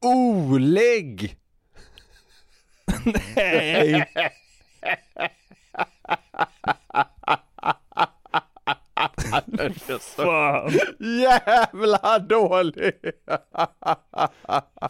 [0.00, 1.36] Olägg!
[3.36, 4.08] Nej.
[10.00, 10.72] Fan.
[10.98, 12.92] Jävla dålig!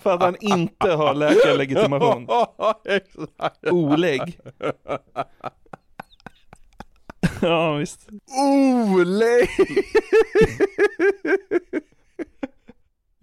[0.03, 2.29] För att han inte har läkarlegitimation.
[3.71, 4.39] Olägg.
[7.41, 8.09] Ja visst.
[8.39, 9.49] Olägg!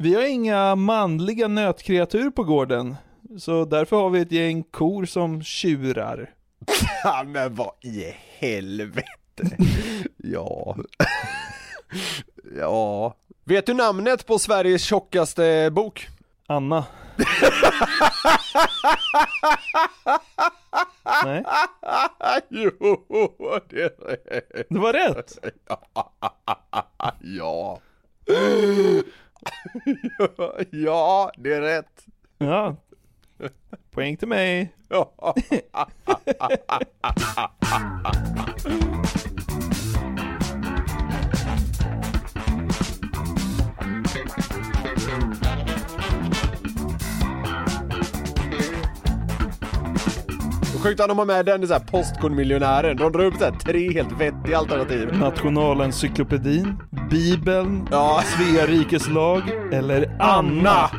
[0.03, 2.95] Vi har inga manliga nötkreatur på gården.
[3.39, 6.29] Så därför har vi ett gäng kor som tjurar.
[7.03, 9.07] Ja, men vad i helvete?
[10.17, 10.75] Ja.
[12.57, 13.15] Ja.
[13.43, 16.07] Vet du namnet på Sveriges tjockaste bok?
[16.47, 16.85] Anna.
[21.25, 21.43] Nej,
[22.49, 22.71] Jo,
[23.69, 24.65] det är rätt.
[24.69, 25.37] det var rätt.
[27.21, 27.79] Ja.
[30.71, 32.05] Ja, det är rätt.
[32.37, 32.75] Ja.
[33.91, 34.73] Poäng till mig.
[50.83, 52.97] Sjukt att de har med den i Postkodmiljonären.
[52.97, 55.17] De drar upp så här tre helt vettiga alternativ.
[55.17, 56.77] Nationalencyklopedin,
[57.09, 58.23] Bibeln, Ja.
[58.25, 60.89] Svea rikes lag eller Anna.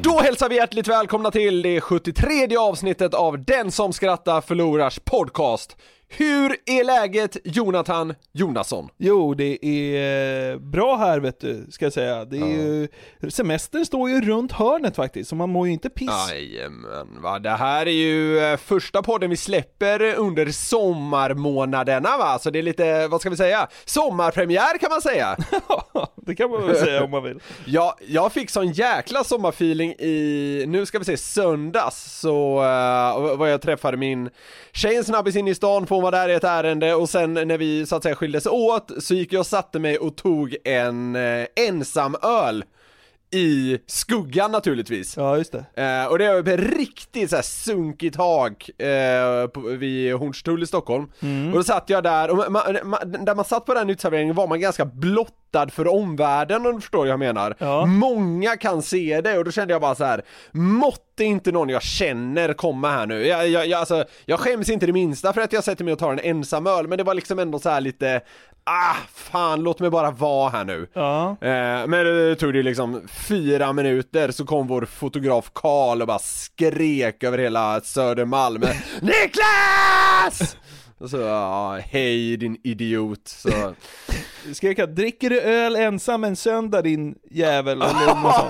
[0.00, 5.76] Då hälsar vi hjärtligt välkomna till det 73 avsnittet av Den som skrattar förlorars podcast.
[6.10, 8.88] Hur är läget Jonathan Jonasson?
[8.96, 12.24] Jo, det är eh, bra här vet du, ska jag säga.
[12.24, 12.88] Det är ju,
[13.30, 16.30] semestern står ju runt hörnet faktiskt, så man mår ju inte piss.
[16.30, 17.38] Jajamän, va?
[17.38, 22.38] Det här är ju eh, första podden vi släpper under sommarmånaderna va?
[22.38, 23.68] Så det är lite, vad ska vi säga?
[23.84, 25.36] Sommarpremiär kan man säga!
[26.16, 27.40] det kan man väl säga om man vill.
[27.64, 33.46] Ja, jag fick sån jäkla sommarfeeling i, nu ska vi se, söndags så uh, var
[33.46, 34.30] jag träffade min
[34.72, 37.34] tjej en snabbis in i stan, för hon var där i ett ärende och sen
[37.34, 40.56] när vi så att säga skildes åt så gick jag och satte mig och tog
[40.64, 42.64] en uh, ensam öl
[43.30, 45.16] i skuggan naturligtvis.
[45.16, 45.82] Ja, just det.
[45.82, 51.04] Eh, och det var ett riktigt såhär sunkigt hak eh, på, vid Hornstull i Stockholm.
[51.52, 54.46] Och då satt jag där, och man, man, där man satt på den uteserveringen var
[54.46, 54.84] man ganska
[55.52, 57.54] blottad för omvärlden om du förstår vad jag menar.
[57.58, 57.86] Ja.
[57.86, 60.22] Många kan se det och då kände jag bara så här.
[60.52, 63.26] måtte inte någon jag känner komma här nu.
[63.26, 65.98] Jag, jag, jag, alltså, jag skäms inte det minsta för att jag sätter mig och
[65.98, 68.20] tar en ensam öl, men det var liksom ändå så här lite
[68.70, 70.88] Ah, fan låt mig bara vara här nu.
[70.92, 71.28] Ja.
[71.30, 76.18] Eh, men det tog det liksom fyra minuter så kom vår fotograf Karl och bara
[76.18, 78.60] skrek över hela Södermalm
[79.00, 80.56] Niklas!
[81.00, 83.20] Och så, ja, hej din idiot.
[83.24, 83.48] Så,
[84.54, 87.82] Skrek jag, dricker du öl ensam en söndag din jävel?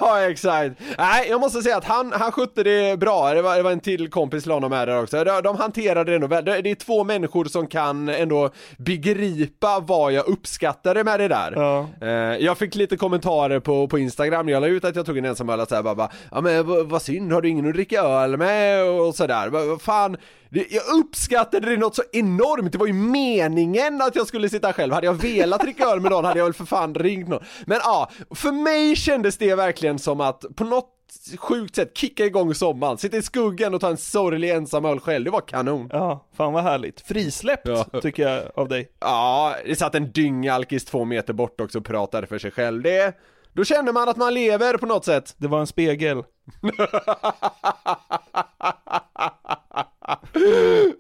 [0.00, 0.80] Ja exakt.
[0.98, 3.80] Nej jag måste säga att han, han skötte det bra, det var, det var en
[3.80, 5.24] till kompis till honom med där också.
[5.24, 9.80] De, de hanterade det nog väl, det, det är två människor som kan ändå begripa
[9.80, 11.52] vad jag uppskattade med det där.
[11.56, 11.88] Ja.
[12.00, 12.08] Eh,
[12.44, 15.48] jag fick lite kommentarer på, på Instagram, jag la ut att jag tog en ensam
[15.48, 18.36] öl och såhär bara, bara Ja men vad, synd, har du ingen att dricka öl
[18.36, 18.84] med?
[18.84, 20.16] Och sådär, vad, fan
[20.50, 24.92] jag uppskattade det något så enormt, det var ju meningen att jag skulle sitta själv,
[24.92, 27.44] hade jag velat dricka öl med någon hade jag väl för fan ringt någon.
[27.66, 30.94] Men ja, för mig kändes det verkligen som att på något
[31.36, 35.24] sjukt sätt kicka igång sommaren, sitta i skuggan och ta en sorglig ensam öl själv,
[35.24, 35.88] det var kanon.
[35.92, 37.00] Ja, fan vad härligt.
[37.00, 37.84] Frisläppt Ja.
[38.02, 38.88] tycker jag av dig.
[39.00, 43.16] Ja, det satt en dyngalkis två meter bort också och pratade för sig själv, det
[43.52, 45.34] då känner man att man lever på något sätt.
[45.36, 46.22] Det var en spegel.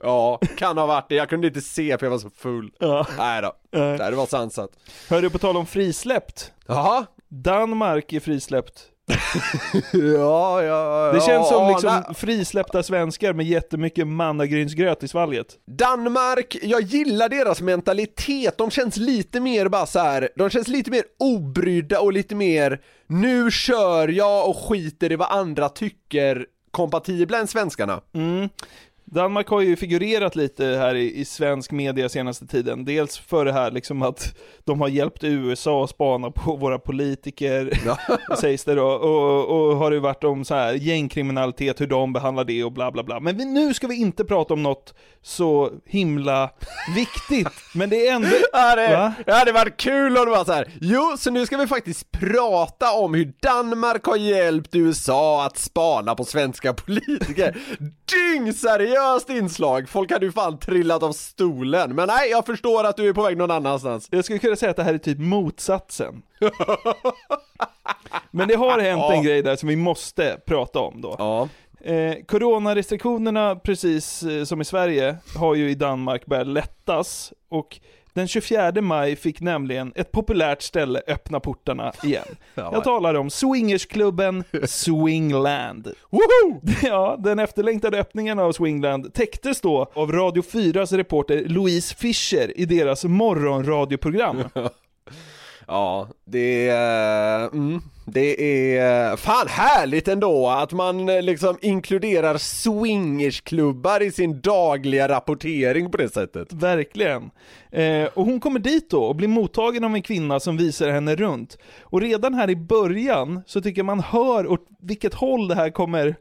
[0.00, 1.14] Ja, kan ha varit det.
[1.14, 2.70] Jag kunde inte se för jag var så full.
[2.78, 3.06] Ja.
[3.18, 3.52] Nej då.
[3.72, 3.98] Nej.
[3.98, 4.70] Nej, det var sansat.
[5.10, 6.52] Hörru, på tal om frisläppt.
[6.66, 8.84] Jaha, Danmark är frisläppt.
[9.92, 15.46] Ja, ja, Det känns som ja, liksom frisläppta svenskar med jättemycket mannagrynsgröt i svalget.
[15.66, 20.28] Danmark, jag gillar deras mentalitet, de känns lite mer bara så här.
[20.36, 25.30] de känns lite mer obrydda och lite mer nu kör jag och skiter i vad
[25.30, 28.00] andra tycker kompatibla än svenskarna.
[28.14, 28.48] Mm.
[29.10, 32.84] Danmark har ju figurerat lite här i, i svensk media senaste tiden.
[32.84, 37.70] Dels för det här liksom att de har hjälpt USA att spana på våra politiker,
[38.40, 38.86] sägs det då.
[38.86, 42.90] Och, och har det varit om så här gängkriminalitet, hur de behandlar det och bla
[42.92, 43.20] bla bla.
[43.20, 46.50] Men vi, nu ska vi inte prata om något så himla
[46.94, 47.54] viktigt.
[47.74, 48.28] Men det är ändå...
[48.52, 49.12] Ja, det, Va?
[49.26, 50.72] det hade varit kul om det var så här.
[50.80, 56.14] jo så nu ska vi faktiskt prata om hur Danmark har hjälpt USA att spana
[56.14, 57.56] på svenska politiker.
[58.10, 61.94] Dyngseriöst inslag, folk hade ju fan trillat av stolen.
[61.94, 64.08] Men nej, jag förstår att du är på väg någon annanstans.
[64.10, 66.22] Jag skulle kunna säga att det här är typ motsatsen.
[68.30, 71.16] Men det har hänt en grej där som vi måste prata om då.
[71.18, 71.48] Ja.
[71.80, 77.32] Eh, coronarestriktionerna, precis eh, som i Sverige, har ju i Danmark börjat lättas.
[77.48, 77.80] Och
[78.12, 82.24] den 24 maj fick nämligen ett populärt ställe öppna portarna igen.
[82.54, 85.92] Jag talar om swingersklubben Swingland.
[86.10, 86.60] Woho!
[86.82, 92.64] Ja, den efterlängtade öppningen av Swingland täcktes då av Radio 4s reporter Louise Fischer i
[92.64, 94.44] deras morgonradioprogram.
[95.70, 98.42] Ja, det är, mm, det
[98.76, 105.96] är fan härligt ändå att man eh, liksom inkluderar swingersklubbar i sin dagliga rapportering på
[105.96, 106.52] det sättet.
[106.52, 107.30] Verkligen.
[107.72, 111.16] Eh, och hon kommer dit då och blir mottagen av en kvinna som visar henne
[111.16, 111.58] runt.
[111.80, 115.70] Och redan här i början så tycker jag man hör åt vilket håll det här
[115.70, 116.16] kommer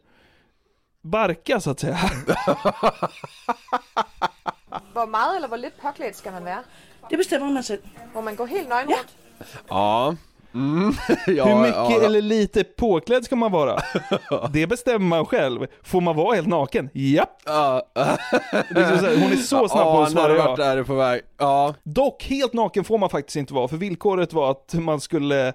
[1.02, 1.98] barka så att säga.
[4.94, 6.64] Hvor meget eller hvor lidt påklædt skal man være?
[7.10, 7.82] Det bestemmer man selv.
[8.14, 8.96] Må man gå helt nøgen Ja.
[8.98, 9.10] rundt?
[9.68, 10.16] Ja.
[10.54, 10.94] Mm.
[11.28, 13.80] ja Hur mycket ja, eller lite påklädd ska man vara?
[14.54, 15.68] Det bestämmer man själv.
[15.84, 16.90] Får man vara helt naken?
[16.94, 17.42] Japp!
[17.46, 17.88] Ja.
[17.96, 20.46] Hon är så snabb på att svara ja.
[20.46, 21.22] varit där på väg.
[21.38, 21.74] Ja.
[21.84, 25.54] Dock, helt naken får man faktiskt inte vara, för villkoret var att man skulle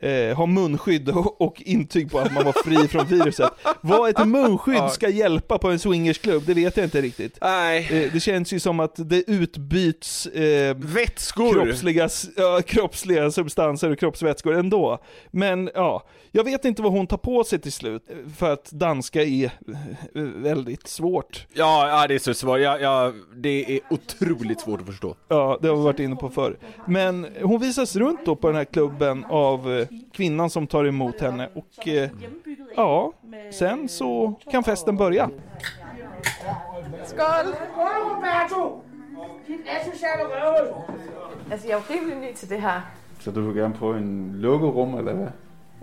[0.00, 3.50] eh, ha munskydd och, och intyg på att man var fri från viruset.
[3.80, 7.38] Vad ett munskydd ska hjälpa på en swingersklubb, det vet jag inte riktigt.
[7.40, 8.04] Nej.
[8.04, 11.52] Eh, det känns ju som att det utbyts eh, Vätskor.
[11.52, 14.98] kroppsliga, ja, kroppsliga substanser och kroppsvätskor ändå.
[15.30, 18.70] Men ja, jag vet inte vad hon tar på sig till slut, eh, för att
[18.70, 21.46] danska är eh, väldigt svårt.
[21.52, 22.60] Ja, ja, det är så svårt.
[22.60, 25.14] Ja, ja, det är otroligt svårt att förstå.
[25.28, 26.58] Ja, det har vi varit inne på förr.
[26.86, 31.20] Men hon visas runt då på den här klubben av eh, kvinnan som tar emot
[31.20, 32.10] henne och eh,
[32.76, 33.12] ja,
[33.52, 35.30] sen så kan festen börja.
[37.04, 37.54] Skål!
[41.50, 42.80] Altså, jeg er jo rimelig ny til det her.
[43.20, 45.32] Så du vil gerne prøve en lukket rum, eller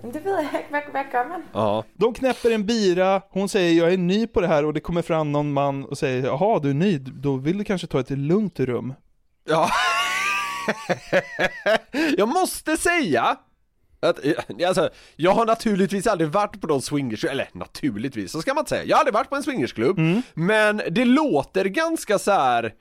[0.04, 0.70] det ved jeg ikke.
[0.70, 1.42] Hvad, hvad gør man?
[1.54, 1.82] Ja.
[2.06, 5.02] De knäpper en bira, hon säger jag är ny på det här och det kommer
[5.02, 8.10] fram någon man och säger jaha du är ny, då vill du kanske ta ett
[8.10, 8.94] lugnt rum.
[9.50, 9.70] Ja.
[12.18, 13.38] jag måste säga
[14.00, 14.34] att, eh,
[14.68, 18.70] alltså, jag har naturligtvis aldrig varit på någon swingers, eller naturligtvis, så ska man inte
[18.70, 18.84] säga.
[18.86, 20.00] Jag har aldrig varit på en swingersklubb,
[20.34, 22.74] men det låter ganska så här.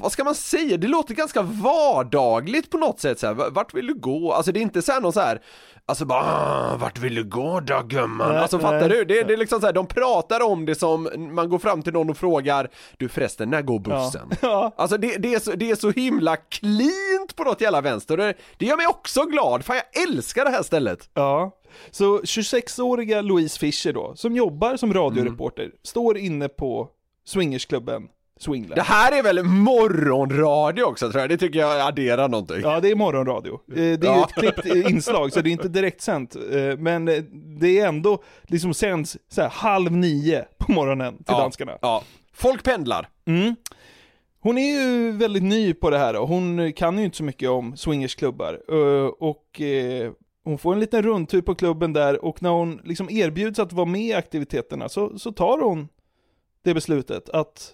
[0.00, 0.76] Vad ska man säga?
[0.76, 3.50] Det låter ganska vardagligt på något sätt så här.
[3.50, 4.32] Vart vill du gå?
[4.32, 5.42] Alltså det är inte så här någon så här
[5.88, 8.36] Alltså bara, "Ah, vart vill du gå då gumman?
[8.36, 9.04] Alltså fattar du?
[9.04, 11.92] Det, det är liksom så här, de pratar om det som, man går fram till
[11.92, 14.30] någon och frågar Du förresten, när går bussen?
[14.42, 14.72] Ja.
[14.76, 18.34] Alltså det, det, är så, det är så himla cleant på något jävla vänster, det,
[18.58, 21.10] det gör mig också glad, fan jag älskar det här stället!
[21.14, 21.50] Ja,
[21.90, 26.88] så 26-åriga Louise Fischer då, som jobbar som radioreporter, står inne på
[27.26, 28.02] swingersklubben
[28.38, 28.74] Swingland.
[28.74, 32.60] Det här är väl morgonradio också tror jag, det tycker jag adderar någonting.
[32.62, 33.52] Ja, det är morgonradio.
[33.54, 34.24] Eh, Det är ju Ja.
[34.28, 36.36] ett klippt inslag, så det är inte direkt sänt.
[36.36, 37.22] Eh, Men eh,
[37.60, 41.78] det är ändå liksom sänds så här halv nio på morgonen till ja, danskarna.
[41.82, 42.02] Ja.
[42.32, 43.08] Folk pendlar.
[43.26, 43.56] Mm.
[44.40, 47.48] Hon är ju väldigt ny på det här och hon kan ju inte så mycket
[47.50, 48.70] om swingersklubbar.
[49.22, 49.60] Och
[50.44, 53.86] hon får en liten rundtur på klubben där och när hon liksom erbjuds att vara
[53.86, 55.88] med i aktiviteterna så, så tar hon
[56.64, 57.72] det beslutet att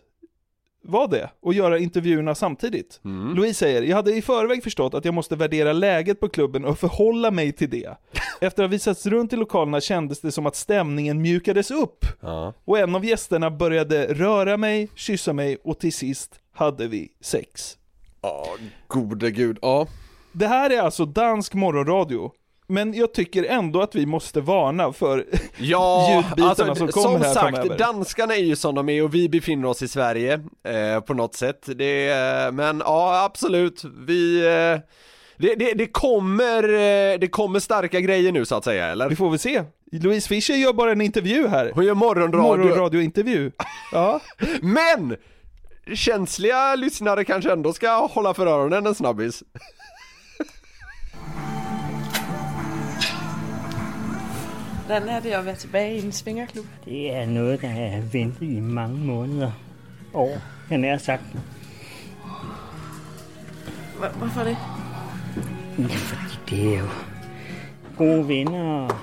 [0.83, 3.01] vara det och göra intervjuerna samtidigt.
[3.35, 6.79] Louise säger, jag hade i förväg förstått att jag måste värdera läget på klubben och
[6.79, 7.97] förhålla mig till det.
[8.41, 12.07] Efter att ha visats runt i lokalerna kändes det som att stämningen mjukades upp.
[12.21, 12.55] Ja.
[12.65, 17.79] Och en av gästerna började röra mig, kyssa mig och till sist hade vi sex.
[18.23, 18.47] Ja,
[18.87, 19.87] gode gud, ja.
[20.33, 22.33] Det här är alltså dansk morgonradio.
[22.66, 25.25] Men jag tycker ändå att vi måste varna för
[25.59, 27.78] Ja, ljudbitarna alltså, som kommer som här sagt, framöver.
[27.78, 31.35] danskarna är ju som de är och vi befinner oss i Sverige eh, på något
[31.35, 31.62] sätt.
[31.76, 34.81] Det, är- men ja, absolut, vi, eh,
[35.37, 39.09] det, det, det, kommer, eh, det kommer starka grejer nu så att säga, eller?
[39.09, 39.62] Vi får väl se.
[39.92, 41.73] Louise Fischer gör bara en intervju här.
[41.75, 42.42] Hon gör morgonradio.
[42.64, 43.50] Morgonradiointervju.
[43.92, 44.21] Ja.
[44.62, 45.16] Men!
[45.95, 49.42] Känsliga lyssnare kanske ändå ska hålla för öronen en snabbis.
[54.87, 56.65] Hvordan er det at være tilbage i en svingerklub?
[56.85, 59.51] Det er noget, der er ventet i mange måneder.
[60.15, 60.39] År,
[60.71, 61.23] jeg nær sagt.
[63.99, 64.57] Hvor- Hvorfor det?
[65.79, 66.89] Ja, fordi det er jo
[67.97, 68.97] gode venner og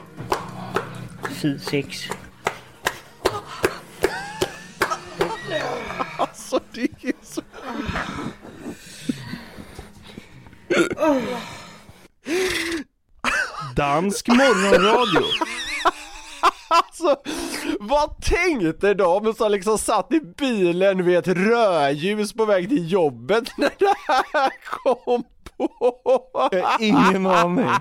[1.29, 2.09] fed sex.
[7.23, 7.41] Så...
[13.77, 15.23] Dansk morgonradio.
[16.83, 17.15] Alltså,
[17.79, 23.43] vad tänkte de som liksom satt i bilen vid ett rödljus på väg till jobbet
[23.57, 25.23] när det här kom
[25.57, 25.69] på?
[26.51, 27.69] Jag har ingen aning.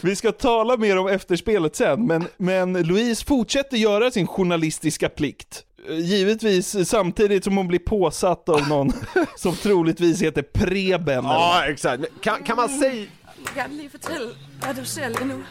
[0.00, 5.64] Vi ska tala mer om efterspelet sen, men, men Louise fortsätter göra sin journalistiska plikt.
[5.88, 8.92] Givetvis samtidigt som hon blir påsatt av någon
[9.36, 11.24] som troligtvis heter Preben.
[11.24, 12.02] Ja, exakt.
[12.20, 13.06] Kan, kan man säga...
[13.44, 14.28] Jeg gerne lige fortælle,
[14.60, 15.42] hvad du ser lige nu.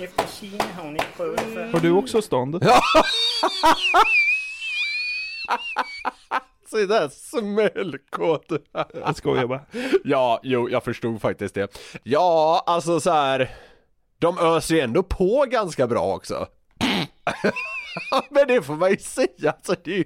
[0.00, 1.70] Efter sigende har hun ikke prøvet det før.
[1.70, 2.54] Har du också stånd?
[6.70, 8.52] Så där smällkåt.
[8.94, 9.60] Jag skojar bara.
[10.04, 11.98] Ja, jo, jag förstod faktiskt det.
[12.02, 13.50] Ja, alltså så här.
[14.18, 16.46] De öser ju ändå på ganska bra också.
[18.30, 20.04] Men det får man ju säga, alltså det är ju...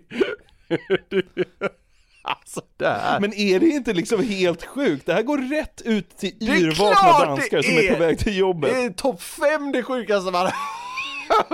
[2.27, 3.21] Alltså det här.
[3.21, 5.07] Men är det inte liksom helt sjukt?
[5.07, 7.99] Det här går rätt ut till är yrvakna danskar det som är på är!
[7.99, 8.71] väg till jobbet.
[8.71, 10.53] Det är topp fem det sjukaste man har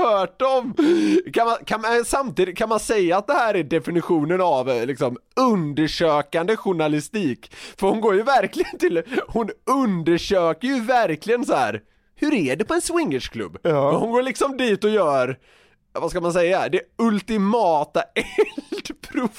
[0.04, 0.74] hört om.
[1.32, 4.86] Kan man, kan man, samtidigt kan man säga att det här är definitionen av eh,
[4.86, 7.54] liksom undersökande journalistik?
[7.76, 11.80] För hon går ju verkligen till, hon undersöker ju verkligen så här.
[12.16, 13.58] hur är det på en swingersklubb?
[13.62, 13.98] Ja.
[13.98, 15.38] Hon går liksom dit och gör,
[15.92, 19.34] vad ska man säga, det ultimata eldprovet.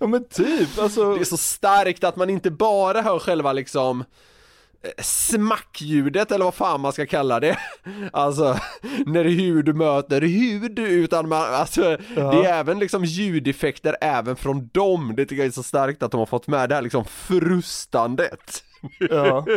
[0.00, 1.14] Ja men typ, alltså.
[1.14, 4.04] Det är så starkt att man inte bara hör själva liksom
[4.82, 7.58] eh, smackljudet eller vad fan man ska kalla det.
[8.12, 8.58] Alltså,
[9.06, 11.82] när hud möter hud, utan man, alltså,
[12.16, 12.30] Ja.
[12.30, 15.14] det är även liksom ljudeffekter även från dem.
[15.16, 18.64] Det tycker jag är så starkt att de har fått med det här liksom frustandet.
[18.98, 19.46] Ja.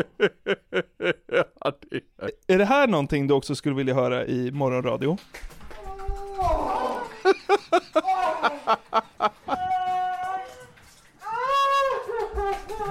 [1.60, 2.53] Ja, det är...
[2.53, 5.17] Är det här någonting du också skulle vilja höra i morgonradio?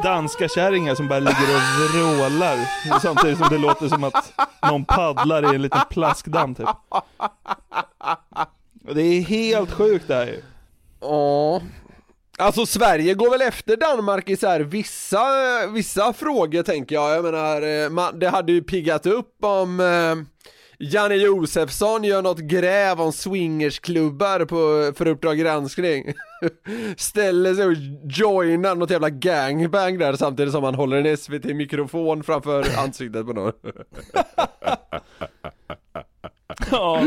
[0.04, 2.56] Danska kärringar som bara ligger och vrålar
[3.00, 4.32] samtidigt som det låter som att
[4.70, 6.68] någon paddlar i en liten plaskdamm typ.
[8.94, 10.42] Det är helt sjukt det här ju.
[11.00, 11.60] Ja.
[12.38, 15.26] Alltså Sverige går väl efter Danmark i så här vissa,
[15.66, 17.16] vissa frågor tänker jag.
[17.16, 20.14] Jag menar, eh, man, det hade ju piggat upp om eh,
[20.78, 26.12] Janne Josefsson gör något gräv om swingersklubbar på, för Uppdrag granskning.
[26.96, 27.74] Ställer sig och
[28.04, 33.52] joinar något jävla gangbang där samtidigt som han håller en SVT-mikrofon framför ansiktet på någon.
[36.70, 37.00] Ja.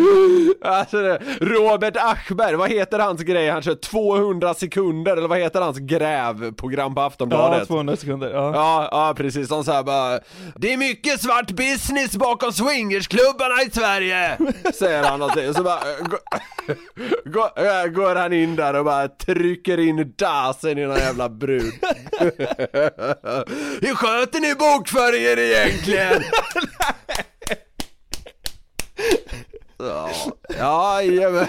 [0.61, 3.49] Alltså Robert Aschberg, vad heter hans grej?
[3.49, 7.59] Han kör 200 sekunder, eller vad heter hans grävprogram på Aftonbladet?
[7.59, 8.29] Ja, 200 sekunder.
[8.33, 8.51] Ja.
[8.53, 10.19] Ja, ja precis, som såhär bara
[10.55, 14.37] Det är mycket svart business bakom swingersklubbarna i Sverige!
[14.73, 16.19] Säger han och så bara går,
[17.31, 21.73] går, går han in där och bara trycker in dasen i någon jävla brud
[23.81, 26.23] Hur sköter ni bokföringen egentligen?
[29.79, 30.09] Ja,
[30.57, 31.47] ja, jajamän.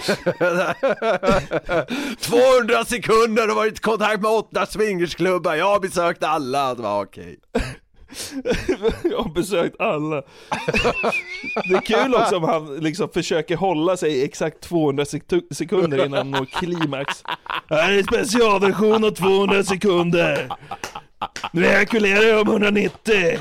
[2.20, 6.74] 200 sekunder och varit i kontakt med åtta swingersklubbar, jag har besökt alla.
[6.74, 7.38] Det var okej.
[9.02, 10.22] Jag har besökt alla.
[11.68, 15.04] Det är kul också om han liksom försöker hålla sig i exakt 200
[15.54, 17.22] sekunder innan han når klimax.
[17.70, 20.48] Här är specialversion av 200 sekunder.
[21.52, 23.38] Nu ejakulerar jag om 190.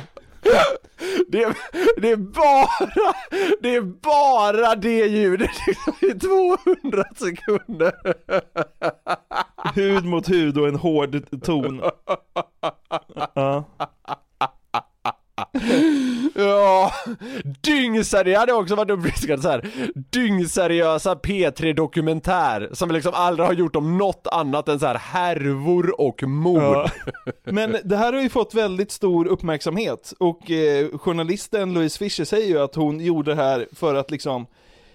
[1.27, 1.55] Det är,
[2.01, 2.91] det är bara,
[3.61, 5.49] det är bara det ljudet
[6.01, 7.93] i 200 sekunder.
[9.75, 11.81] Hud mot hud och en hård ton.
[13.33, 13.63] Ja.
[16.49, 16.91] Ja,
[17.61, 19.69] dyngseriösa, det hade också varit uppfriskande så här.
[20.09, 26.01] Dyngseriösa P3 Dokumentär som liksom aldrig har gjort om något annat än så här härvor
[26.01, 26.61] och mord.
[26.61, 26.89] Ja.
[27.43, 32.47] Men det här har ju fått väldigt stor uppmärksamhet och eh, journalisten Louise Fischer säger
[32.47, 34.45] ju att hon gjorde det här för att liksom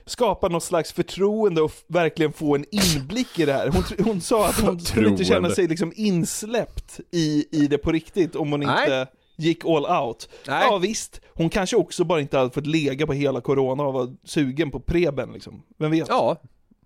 [0.06, 3.68] skapa något slags förtroende och verkligen få en inblick i det här.
[3.68, 7.92] Hon, hon sa att hon skulle inte känna sig liksom insläppt i, i det på
[7.92, 9.06] riktigt om hon Nej.
[9.36, 10.28] Gick all out.
[10.48, 10.66] Nej.
[10.70, 14.16] Ja visst, hon kanske också bara inte hade fått lega på hela corona och var
[14.24, 15.62] sugen på preben liksom.
[15.78, 16.08] Vem vet?
[16.08, 16.36] Ja.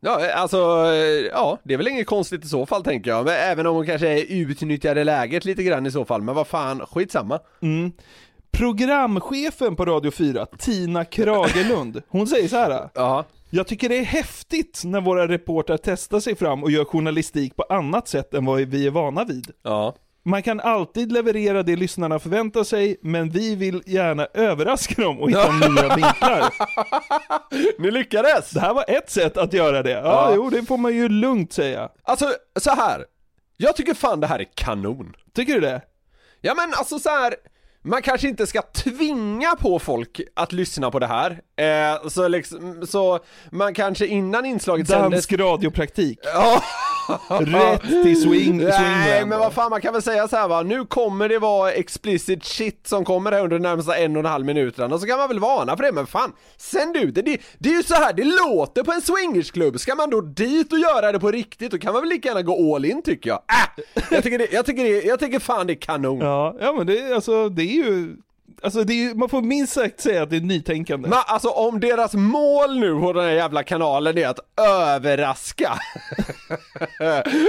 [0.00, 0.56] Ja, alltså,
[1.32, 3.24] ja, det är väl inget konstigt i så fall tänker jag.
[3.24, 6.22] Men även om hon kanske utnyttjade läget lite grann i så fall.
[6.22, 7.38] Men vad fan, skitsamma.
[7.62, 7.92] Mm.
[8.50, 12.88] Programchefen på Radio 4, Tina Kragelund, hon säger så här.
[12.94, 13.24] Ja.
[13.50, 17.62] Jag tycker det är häftigt när våra reportrar testar sig fram och gör journalistik på
[17.62, 19.50] annat sätt än vad vi är vana vid.
[19.62, 19.94] Ja.
[20.28, 25.30] Man kan alltid leverera det lyssnarna förväntar sig, men vi vill gärna överraska dem och
[25.30, 26.54] hitta nya vinklar.
[27.82, 28.50] Ni lyckades!
[28.50, 29.90] Det här var ett sätt att göra det.
[29.90, 30.32] Ja, Ja.
[30.34, 31.88] jo, det får man ju lugnt säga.
[32.02, 33.04] Alltså, så här.
[33.56, 35.12] Jag tycker fan det här är kanon.
[35.34, 35.80] Tycker du det?
[36.40, 37.34] Ja men alltså så här.
[37.82, 41.40] Man kanske inte ska tvinga på folk att lyssna på det här.
[41.56, 43.18] Eh, så liksom, så
[43.50, 45.10] man kanske innan inslaget sändes...
[45.10, 46.18] Dansk radiopraktik.
[46.22, 46.62] Ja.
[47.28, 50.84] Rätt till swing, Nej men vad fan man kan väl säga så här va, nu
[50.84, 54.46] kommer det vara explicit shit som kommer här under de närmsta en och en halv
[54.46, 54.94] minuterna.
[54.94, 57.68] Och så kan man väl varna för det men fan, sänd ut det, det, det
[57.68, 61.12] är ju så här det låter på en swingersklubb, ska man då dit och göra
[61.12, 63.38] det på riktigt då kan man väl lika gärna gå all in tycker jag.
[63.48, 66.20] Äh, jag tycker det, jag tycker det, jag tycker fan det är kanon.
[66.20, 68.16] Ja, ja men det, alltså, det är ju...
[68.62, 71.08] Alltså det är, man får minst sagt säga att det är nytänkande.
[71.08, 75.72] Men alltså om deras mål nu på den här jävla kanalen är att överraska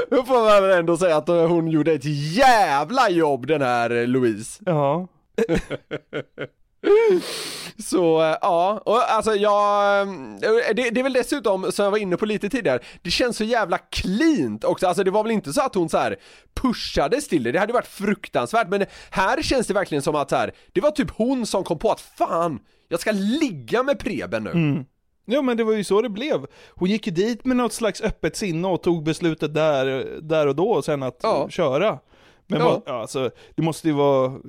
[0.10, 4.64] Då får man väl ändå säga att hon gjorde ett jävla jobb den här Louise
[4.66, 5.08] Ja.
[7.84, 11.98] Så eh, ja, och alltså jag, eh, det, det är väl dessutom som jag var
[11.98, 15.54] inne på lite tidigare, det känns så jävla cleant också, alltså det var väl inte
[15.54, 16.16] så att hon så här
[16.54, 20.36] pushades till det, det hade varit fruktansvärt men här känns det verkligen som att så
[20.36, 24.44] här, det var typ hon som kom på att fan, jag ska ligga med Preben
[24.44, 24.52] nu.
[24.52, 24.86] Mm.
[25.26, 26.46] Ja men det var ju så det blev.
[26.70, 29.86] Hon gick ju dit med något slags öppet sinne och tog beslutet där,
[30.22, 32.00] där och då sen att köra.
[32.48, 32.66] Men Ja.
[32.70, 34.40] vad, ja, alltså, det måste ju vara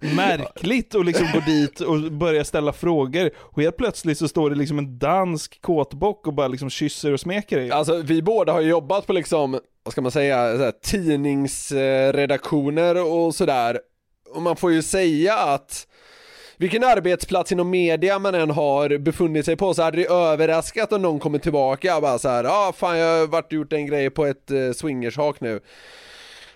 [0.00, 4.56] märkligt att liksom gå dit och börja ställa frågor och helt plötsligt så står det
[4.56, 7.70] liksom en dansk kåtbock och bara liksom kysser och smeker dig.
[7.70, 13.12] Alltså vi båda har ju jobbat på liksom, vad ska man säga, så här, tidningsredaktioner
[13.12, 13.80] och sådär.
[14.34, 15.86] Och man får ju säga att
[16.56, 21.02] vilken arbetsplats inom media man än har befunnit sig på så hade det överraskat om
[21.02, 23.72] någon kommer tillbaka och bara så här, ja ah, fan jag har varit och gjort
[23.72, 25.60] en grej på ett eh, swingershak nu.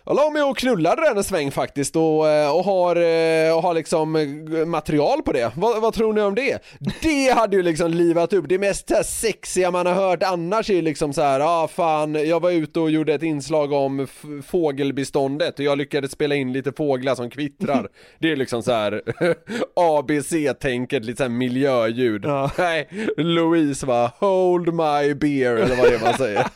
[0.04, 3.62] Jag la mig och knullade den en sväng faktiskt och, eh, och, har, eh, och
[3.62, 5.52] har liksom eh, material på det.
[5.56, 6.62] Vad, vad tror ni om det?
[7.02, 10.74] Det hade ju liksom livat upp, det mest här sexiga man har hört annars är
[10.74, 14.06] ju liksom så här, ja ah, fan, jag var ute och gjorde ett inslag om
[14.46, 17.88] fågelbeståndet och jag lyckades spela in lite fåglar som kvittrar.
[18.18, 19.02] Det är liksom så här
[19.76, 22.24] ABC-tänket, lite så här miljöljud.
[22.58, 26.46] Nej, Louise var hold my beer eller vad det är man säger.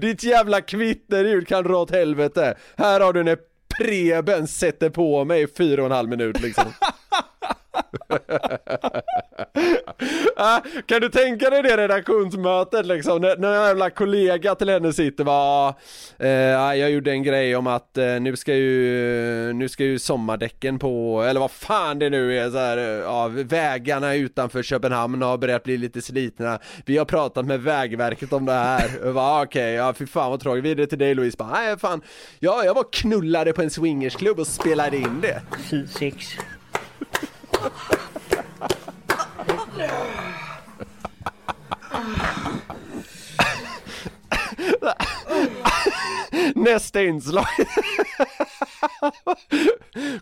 [0.00, 0.60] Ditt jävla
[1.04, 2.54] kvitterljud kan dra åt helvete.
[2.76, 3.38] Här har du när
[3.78, 6.64] Preben sätter på mig i fyra och en halv minut liksom.
[10.36, 14.92] Ah, kan du tänka dig det redaktionsmötet liksom, när, när en jävla kollega till henne
[14.92, 15.74] sitter och bara,
[16.18, 19.98] eh, ja, jag gjorde en grej om att eh, nu ska ju, nu ska ju
[19.98, 25.22] sommardäcken på, eller vad fan det nu är så här, eh, ja, vägarna utanför Köpenhamn
[25.22, 29.42] har börjat bli lite slitna, vi har pratat med vägverket om det här, va bara,
[29.42, 32.00] okay, okej, ja fy fan vad tråkigt, vidare till dig Louise, bara, nej fan,
[32.38, 35.42] ja jag var knullade på en swingersklubb och spelade in det.
[35.68, 36.14] Sid
[46.54, 47.46] Nästa inslag.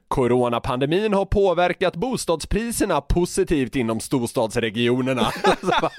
[0.08, 5.32] Coronapandemin har påverkat bostadspriserna positivt inom storstadsregionerna.
[5.44, 5.90] Alltså,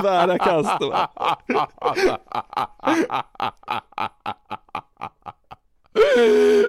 [0.00, 0.80] tvära kast.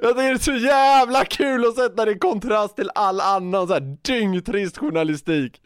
[0.02, 3.68] Jag tycker det är så jävla kul att sätta det i kontrast till all annan
[3.68, 5.62] så här dyngtrist journalistik.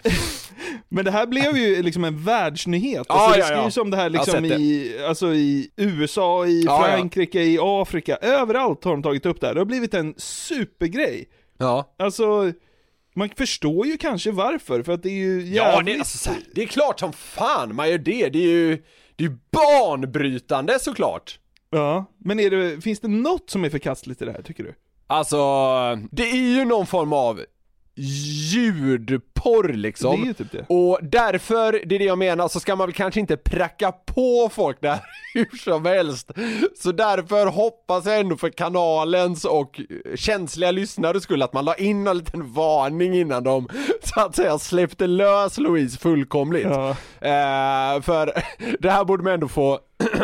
[0.89, 3.05] Men det här blev ju liksom en världsnyhet.
[3.09, 3.81] Ja, Alltså, det ja, skrivs ja.
[3.81, 4.55] om det här liksom det.
[4.55, 6.95] i, alltså i USA, i Ja, ja.
[6.95, 9.53] Frankrike, i Afrika, överallt har de tagit upp det här.
[9.53, 11.29] Det har blivit en supergrej.
[11.57, 11.95] Ja.
[11.99, 12.51] Alltså,
[13.15, 15.55] man förstår ju kanske varför, för att det är ju jävligt...
[15.55, 18.29] Ja, det alltså, det är klart som fan man gör det.
[18.29, 18.83] Det är ju,
[19.15, 21.39] det är ju banbrytande såklart.
[21.71, 24.75] Ja, men är det, finns det något som är förkastligt i det här tycker du?
[25.07, 25.37] Alltså,
[26.11, 27.41] det är ju någon form av
[27.95, 30.15] ljudporr liksom.
[30.15, 30.65] Det är ju typ det.
[30.69, 34.49] Och därför, det är det jag menar, så ska man väl kanske inte pracka på
[34.53, 34.99] folk där
[35.33, 36.31] hur som helst.
[36.77, 39.81] Så därför hoppas jag ändå för kanalens och
[40.15, 43.69] känsliga lyssnare skull att man la in en liten varning innan de
[44.03, 46.67] så att säga släppte lös Louise fullkomligt.
[46.69, 46.89] Ja.
[47.21, 48.43] Eh, för
[48.79, 49.79] det här borde man ändå få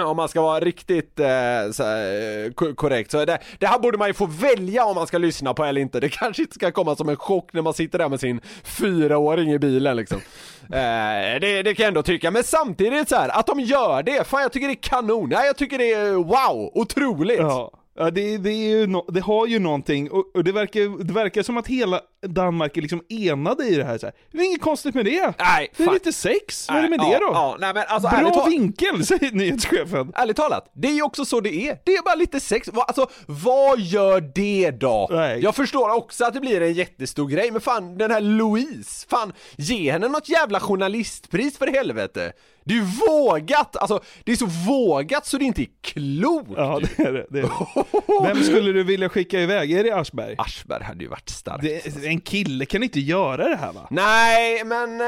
[0.05, 3.97] om man ska vara riktigt eh, så, här, eh, korrekt så det, det här borde
[3.97, 5.99] man ju få välja om man ska lyssna på eller inte.
[5.99, 9.51] Det kanske inte ska komma som en chock när man sitter där med sin fyraåring
[9.51, 10.17] i bilen liksom.
[10.63, 14.27] Eh, det, det kan jag ändå tycka, men samtidigt så här att de gör det,
[14.27, 17.39] fan jag tycker det är kanon, Nej, jag tycker det är wow, otroligt!
[17.39, 21.03] Ja, ja det, det, är ju no, det har ju någonting, och, och det, verkar,
[21.03, 23.97] det verkar som att hela Danmark är liksom enade i det här.
[23.97, 24.15] Så här.
[24.31, 25.33] Det är inget konstigt med det.
[25.39, 25.93] Nej, det är fan.
[25.93, 27.33] lite sex, vad är det med Nej, det ja, då?
[27.33, 30.12] Ja, nej, men alltså, Bra vinkel, säger nyhetschefen.
[30.15, 31.79] Ärligt talat, det är ju också så det är.
[31.83, 32.69] Det är bara lite sex.
[32.73, 35.07] Alltså, vad gör det då?
[35.12, 35.39] Nej.
[35.39, 39.33] Jag förstår också att det blir en jättestor grej, men fan den här Louise, fan
[39.55, 42.33] ge henne något jävla journalistpris för helvete.
[42.67, 46.49] Det är ju vågat, alltså det är så vågat så det inte är klokt.
[46.58, 47.25] Ja, det är det.
[47.30, 48.27] det, är det.
[48.27, 49.71] Vem skulle du vilja skicka iväg?
[49.71, 50.36] Är det Aschberg?
[50.38, 51.62] Aschberg hade ju varit starkt.
[51.63, 53.88] Det, en kille kan inte göra det här va?
[53.89, 55.01] Nej, men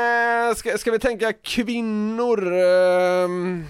[0.49, 2.53] eh, ska, ska vi tänka kvinnor?
[2.53, 3.65] ehm?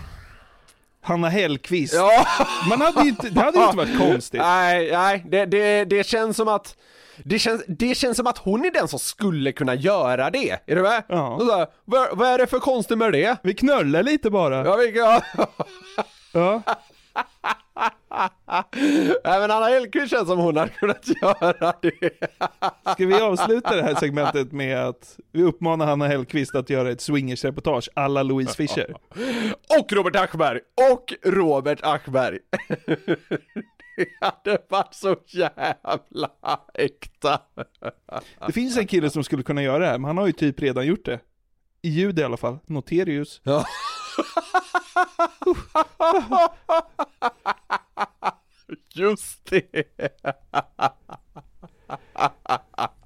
[1.01, 1.93] Hanna Hellquist.
[1.93, 2.25] Ja.
[2.69, 4.41] Man hade ju inte, det hade ju inte varit konstigt.
[4.43, 6.75] Nej, nej, det, det, det känns som att
[7.25, 10.75] det känns, det känns som att hon är den som skulle kunna göra det, är
[10.75, 11.03] du med?
[11.07, 11.27] Ja.
[11.35, 13.37] Och Så här, vad, vad är det för konstigt med det?
[13.43, 14.65] Vi knullar lite bara.
[14.65, 15.21] Ja, vi, ja.
[16.33, 16.61] Ja.
[19.23, 22.09] Nej men Anna Hellquist känns som hon hade kunnat göra det.
[22.93, 27.01] Ska vi avsluta det här segmentet med att vi uppmanar Hanna Hellquist att göra ett
[27.01, 28.93] swingersreportage alla Louise Fischer?
[29.79, 30.59] Och Robert Aschberg!
[30.93, 32.39] Och Robert Aschberg!
[33.97, 36.29] Det hade varit så jävla
[36.73, 37.39] äkta.
[38.47, 40.59] Det finns en kille som skulle kunna göra det här, men han har ju typ
[40.61, 41.19] redan gjort det.
[41.81, 42.59] I ljud i alla fall.
[42.65, 43.41] Noterius.
[43.43, 43.65] Ja.
[48.95, 49.83] Just det.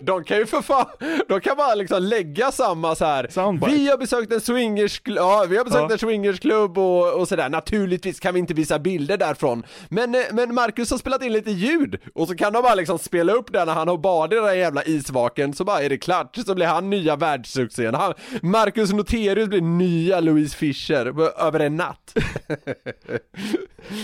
[0.00, 0.86] De kan ju för fan,
[1.28, 3.26] de kan bara liksom lägga samma så här.
[3.30, 3.72] Soundbite.
[3.72, 5.92] Vi har besökt en swingersklubb, ja vi har besökt Ja.
[5.92, 9.62] en swingersklubb och, och sådär, naturligtvis kan vi inte visa bilder därifrån.
[9.88, 12.98] Men, eh, men Marcus har spelat in lite ljud, och så kan de bara liksom
[12.98, 15.88] spela upp det när han har badat i den där jävla isvaken, så bara är
[15.88, 17.94] det klart, så blir han nya världssuccén.
[17.94, 22.14] Han, Marcus Noterius blir nya Louise Fischer över en natt.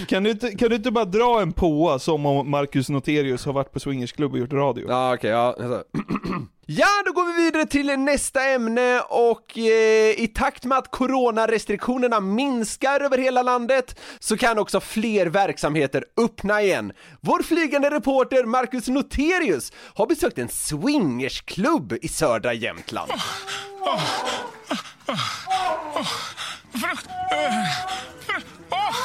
[0.09, 3.53] Kan du, inte, kan du inte bara dra en påa som om Marcus Noterius har
[3.53, 4.87] varit på swingersklubb och gjort radio?
[4.89, 5.55] Ja okej, ja.
[5.59, 5.85] Alltså.
[6.67, 12.21] Ja, då går vi vidare till nästa ämne och eh, i takt med att coronarestriktionerna
[12.21, 16.93] minskar över hela landet så kan också fler verksamheter öppna igen.
[17.21, 23.11] Vår flygande reporter Marcus Noterius har besökt en swingersklubb i södra Jämtland.
[23.11, 23.17] Oh,
[23.81, 24.03] oh,
[25.97, 26.07] oh,
[26.73, 27.09] frukt...
[28.71, 28.97] Åh!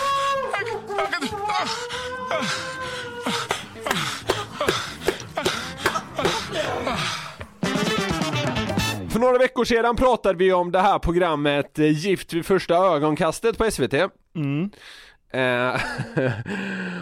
[9.19, 13.57] För några veckor sedan pratade vi om det här programmet eh, Gift vid första ögonkastet
[13.57, 13.93] på SVT.
[14.35, 14.69] Mm.
[15.33, 15.81] Eh,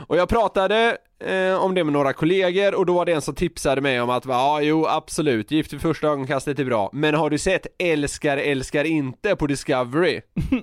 [0.08, 3.36] och jag pratade eh, om det med några kollegor och då var det en som
[3.36, 7.30] tipsade mig om att ja, jo absolut, Gift vid första ögonkastet är bra, men har
[7.30, 10.22] du sett Älskar älskar inte på Discovery?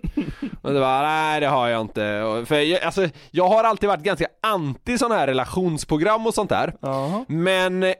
[0.62, 2.22] och det var nej det har jag inte.
[2.22, 6.50] Och- För jag, alltså, jag har alltid varit ganska anti sådana här relationsprogram och sånt
[6.50, 6.74] där.
[6.80, 7.24] Jaha.
[7.28, 7.94] Men eh,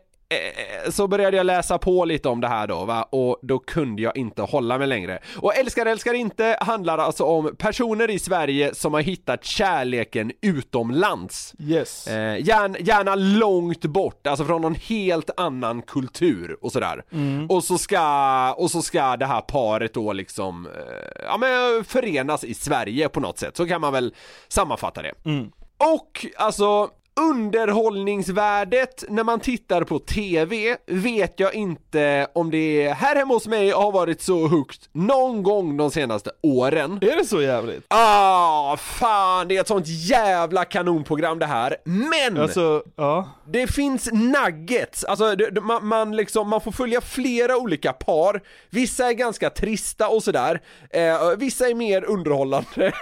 [0.91, 4.17] så började jag läsa på lite om det här då va, och då kunde jag
[4.17, 5.19] inte hålla mig längre.
[5.37, 11.55] Och Älskar älskar inte handlar alltså om personer i Sverige som har hittat kärleken utomlands.
[11.59, 12.07] Yes.
[12.07, 17.03] Eh, gärna, gärna långt bort, alltså från någon helt annan kultur och sådär.
[17.13, 17.47] Mm.
[17.51, 22.45] Och så ska, och så ska det här paret då liksom, eh, ja men förenas
[22.45, 24.15] i Sverige på något sätt, så kan man väl
[24.49, 25.13] sammanfatta det.
[25.25, 25.51] Mm.
[25.79, 26.89] Och alltså
[27.21, 33.71] Underhållningsvärdet när man tittar på TV vet jag inte om det här hemma hos mig
[33.71, 36.99] har varit så högt någon gång de senaste åren.
[37.03, 37.85] Är det så jävligt?
[37.89, 41.77] Ah, fan det är ett sånt jävla kanonprogram det här.
[41.85, 42.39] Men!
[42.39, 43.29] Alltså, ja.
[43.47, 49.09] Det finns nuggets, alltså det, man, man, liksom, man får följa flera olika par, vissa
[49.09, 52.93] är ganska trista och sådär, eh, vissa är mer underhållande,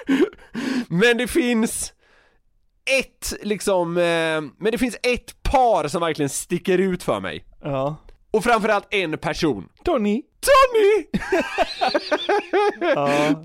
[0.89, 1.93] men det finns
[2.87, 7.45] ett liksom, eh, men det finns ett par som verkligen sticker ut för mig.
[7.63, 7.97] Ja.
[8.31, 9.69] Och framförallt en person.
[9.85, 10.23] Tony.
[10.43, 11.07] Tony!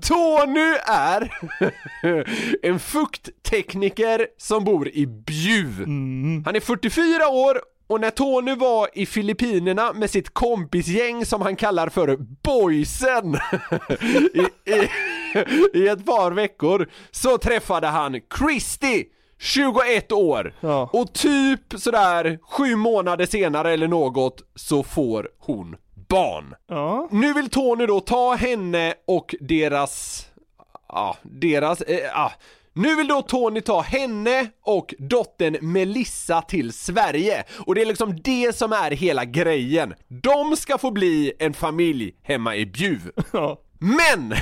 [0.02, 1.32] Tony är
[2.62, 5.78] en fukttekniker som bor i Bjuv.
[6.44, 11.56] Han är 44 år och när Tony var i Filippinerna med sitt kompisgäng som han
[11.56, 13.34] kallar för boysen
[14.34, 14.88] i, i,
[15.74, 19.04] i ett par veckor så träffade han Christy
[19.38, 20.54] 21 år
[20.92, 25.76] och typ sådär sju månader senare eller något så får hon
[26.08, 26.54] barn.
[27.10, 30.26] Nu vill Tony då ta henne och deras,
[30.88, 32.32] ja, deras, eh, ja.
[32.72, 38.20] Nu vill då Tony ta henne och dottern Melissa till Sverige och det är liksom
[38.24, 39.94] det som är hela grejen.
[40.08, 43.10] De ska få bli en familj hemma i Bjuv.
[43.78, 44.28] Men!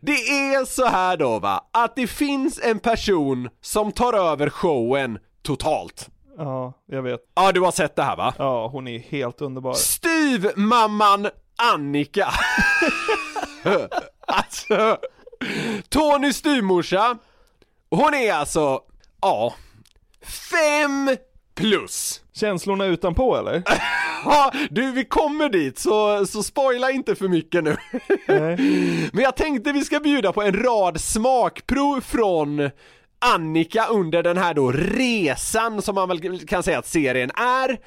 [0.00, 5.18] det är så här då va, att det finns en person som tar över showen
[5.42, 6.08] totalt.
[6.38, 7.20] Ja, jag vet.
[7.34, 8.34] Ja, du har sett det här va?
[8.38, 9.74] Ja, hon är helt underbar.
[9.74, 11.28] Styvmamman
[11.72, 12.32] Annika.
[14.26, 14.98] alltså,
[15.88, 17.18] Tony styvmorsa.
[17.90, 18.80] Hon är alltså,
[19.20, 19.54] ja,
[20.50, 21.16] fem
[21.54, 22.23] plus.
[22.34, 23.62] Känslorna utanpå eller?
[24.26, 27.76] Ja, du vi kommer dit så, så spoila inte för mycket nu.
[29.12, 32.70] Men jag tänkte vi ska bjuda på en rad smakprov från
[33.18, 37.78] Annika under den här då resan som man väl kan säga att serien är.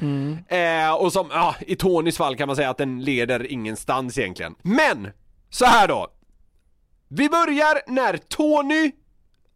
[0.48, 4.56] Eh, och som, ja, i Tonys fall kan man säga att den leder ingenstans egentligen.
[4.62, 5.08] Men,
[5.50, 6.08] så här då.
[7.08, 8.92] Vi börjar när Tony,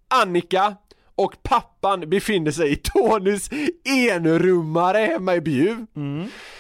[0.08, 0.76] Annika
[1.24, 3.50] och pappan befinner sig i Tonys
[3.86, 5.86] enrummare hemma i Bjuv.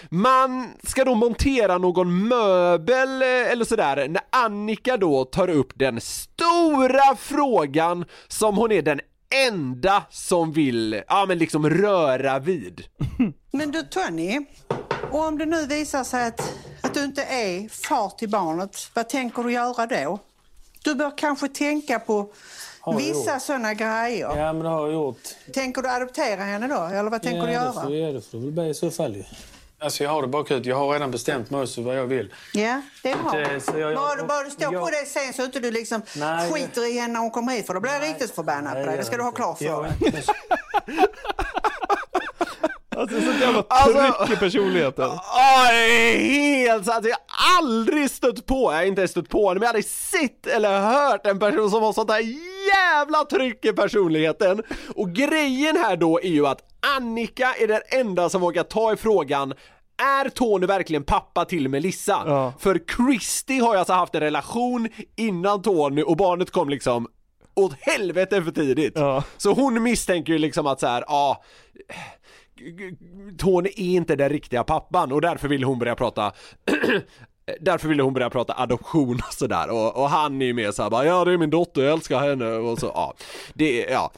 [0.10, 6.02] Man ska då montera någon möbel eh, eller sådär när Annika då tar upp den
[6.02, 9.00] stora frågan som hon är den
[9.48, 12.84] enda som vill, ja men liksom röra vid.
[13.52, 14.46] Men du Tony,
[15.12, 19.10] och om det nu visar sig att, att du inte är far till barnet, vad
[19.10, 20.20] tänker du göra då?
[20.84, 22.34] Du bör kanske tänka på
[22.82, 24.38] Har vissa sådana grejer.
[24.38, 25.20] Ja, men det har jag gjort.
[25.54, 27.74] Tänker du adoptera henne då, eller vad tänker ja, du Det göra?
[27.74, 29.24] får, ja, det får väl bli i så fall ju.
[29.80, 30.66] Alltså jag har det bakut.
[30.66, 32.34] Jag har redan bestämt mig också vad jag vill.
[32.54, 33.32] Ja, det är bra.
[33.32, 35.72] Det- så jag- bara, du- bara du står jag- på det sen så inte du
[35.72, 38.74] liksom Nej, skiter i henne när hon kommer hit för då blir jag riktigt förbannad
[38.74, 38.98] på dig.
[38.98, 40.24] Det ska du ha klart för dig.
[43.02, 45.10] Alltså så jävla Alltså- tryck i personligheten.
[45.10, 45.68] Ja,
[46.66, 47.06] helt sant.
[47.06, 50.48] Jag har aldrig stött på, jag har inte stött på men jag har aldrig sett
[50.48, 52.24] eller hört en person som har sånt här
[52.74, 54.64] jävla tryck i personligheten.
[54.96, 56.60] Och grejen här då är ju att
[56.98, 59.54] Annika är den enda som vågar ta i frågan
[60.26, 62.54] är Tony verkligen pappa till Melissa?
[62.60, 64.88] För Christy har ju alltså haft en relation
[65.18, 67.08] innan Tony och barnet kom liksom
[67.56, 68.98] åt helvete för tidigt.
[69.38, 71.44] Så hon misstänker ju liksom att så här, ja
[73.38, 76.32] Tony är inte den riktiga pappan och därför ville hon börja prata
[77.60, 79.70] Därför ville hon börja prata adoption och sådär.
[79.70, 82.20] Och, och han är ju mer såhär bara ja det är min dotter, jag älskar
[82.20, 83.14] henne och så ja.
[83.54, 84.12] Det är, ja.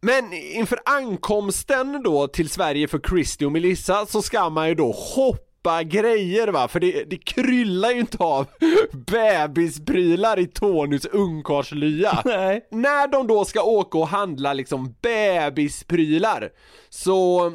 [0.00, 4.92] Men inför ankomsten då till Sverige för Christy och Melissa så ska man ju då
[4.92, 5.51] hoppa
[5.82, 8.46] grejer va, för det, det kryllar ju inte av
[8.92, 12.22] bebisprylar i Tonys ungkarlslya.
[12.70, 16.50] När de då ska åka och handla liksom bebisprylar
[16.88, 17.52] så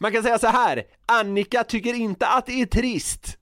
[0.00, 0.82] man kan säga så här.
[1.06, 3.38] Annika tycker inte att det är trist.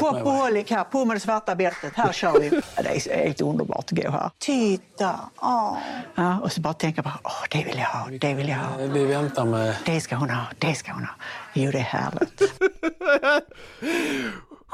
[0.00, 1.92] Shopaholic här, på med det svarta bältet.
[1.96, 2.48] Här kör vi.
[2.76, 4.30] Det är helt underbart att gå här.
[4.38, 5.20] Titta!
[5.36, 5.76] Åh.
[6.14, 8.76] Ja, och så bara tänka på, åh, det vill jag ha, det vill jag ha.
[8.76, 9.76] Vi väntar med...
[9.84, 11.14] Det ska hon ha, det ska hon ha.
[11.52, 12.42] Jo, det är härligt.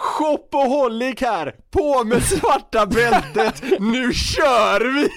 [0.00, 5.08] Shopaholic här, på med svarta bältet, nu kör vi!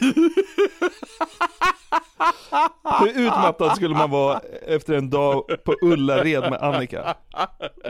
[3.00, 7.16] Hur utmattad skulle man vara efter en dag på Ullared med Annika?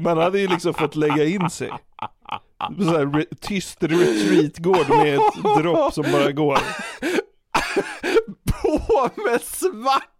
[0.01, 1.71] Man hade ju liksom fått lägga in sig.
[2.77, 6.59] Så här, re- tyst retreatgård med ett dropp som bara går.
[8.61, 9.41] På med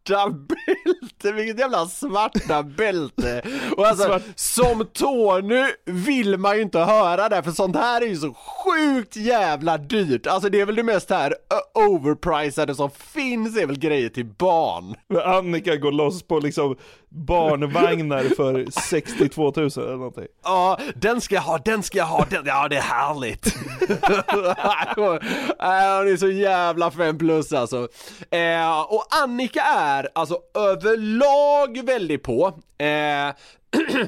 [0.08, 0.30] svarta
[0.86, 3.42] bälte, vilket jävla svarta bälte!
[3.78, 8.16] Och alltså, som Tony vill man ju inte höra det, för sånt här är ju
[8.16, 10.28] så sjukt jävla dyrt.
[10.28, 14.26] Alltså det är väl det mest här ö, overpricade som finns, är väl grejer till
[14.26, 14.96] barn.
[15.26, 16.76] Annika går loss på liksom
[17.10, 20.28] barnvagnar för 62 000 eller någonting.
[20.44, 23.56] Ja, den ska jag ha, den ska jag ha, den, ja det är härligt.
[24.96, 27.88] Hon är så jävla fem plus alltså.
[28.32, 32.48] Eh, och Annika är alltså överlag väldigt på.
[32.78, 33.34] Eh,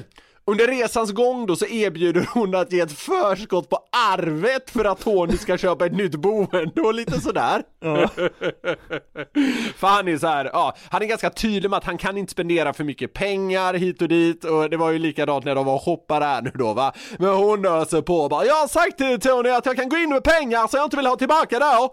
[0.48, 3.78] under resans gång då så erbjuder hon att ge ett förskott på
[4.12, 7.62] arvet för att Tony ska köpa ett nytt boende och lite sådär.
[9.76, 12.32] för han är så här, ja, han är ganska tydlig med att han kan inte
[12.32, 15.74] spendera för mycket pengar hit och dit och det var ju likadant när de var
[15.74, 16.92] och hoppade här nu då va.
[17.18, 19.96] Men hon öser på och bara, jag har sagt till Tony att jag kan gå
[19.96, 21.88] in med pengar så jag inte vill ha tillbaka det.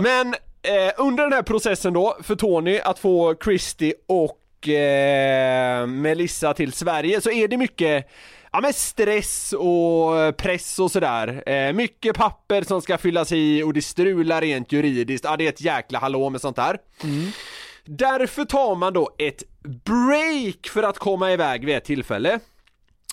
[0.00, 6.54] Men eh, under den här processen då för Tony att få Christy och eh, Melissa
[6.54, 8.10] till Sverige så är det mycket
[8.52, 11.48] Ja men stress och press och sådär.
[11.48, 15.24] Eh, mycket papper som ska fyllas i och det strular rent juridiskt.
[15.24, 16.78] Ja det är ett jäkla hallå med sånt där.
[17.84, 19.42] Därför tar man då ett
[19.84, 22.40] break för att komma iväg vid ett tillfälle.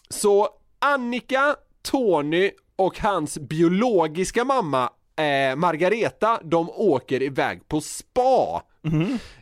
[0.10, 8.62] Så Annika, Tony och hans biologiska mamma eh, Margareta, de åker iväg på spa.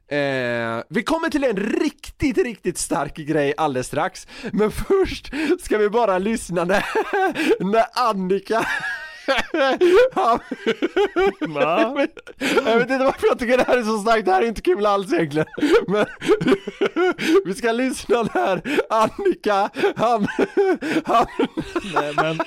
[0.08, 4.28] Eh, vi kommer till en riktigt, riktigt stark grej alldeles strax.
[4.52, 6.86] Men först ska vi bara lyssna när,
[7.72, 8.66] när Annika
[10.14, 10.40] Han-
[11.48, 12.08] Va?
[12.66, 14.62] Jag vet inte varför jag tycker det här är så starkt, det här är inte
[14.62, 15.48] kul alls egentligen.
[15.88, 16.06] Men
[17.46, 20.28] vi ska lyssna när Annika, han,
[21.06, 21.26] han
[21.94, 22.40] Nej men,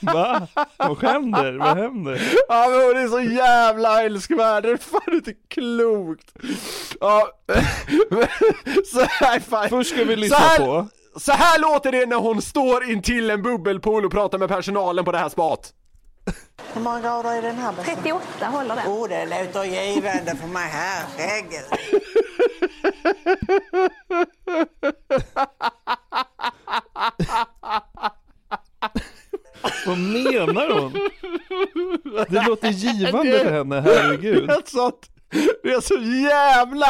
[0.00, 0.46] va?
[0.76, 1.52] Vad händer?
[1.58, 2.20] Vad händer?
[2.48, 6.32] Ja men hon är så jävla älskvärd, det är fan inte klokt!
[7.00, 7.28] Ja,
[8.92, 9.68] så här, fan.
[9.68, 10.88] Först ska vi lyssna här, på.
[11.16, 15.12] Så här låter det när hon står intill en bubbelpool och pratar med personalen på
[15.12, 15.72] det här spat.
[16.72, 17.74] Hur många grader är den här?
[17.84, 18.86] 38 håller den.
[18.86, 20.68] Oh, det låter givande för mig.
[20.72, 21.64] Herregud.
[29.86, 30.92] Vad menar hon?
[32.28, 34.46] Det låter givande för henne, herregud.
[34.48, 34.92] Det är så,
[35.62, 35.94] det är så
[36.28, 36.86] jävla,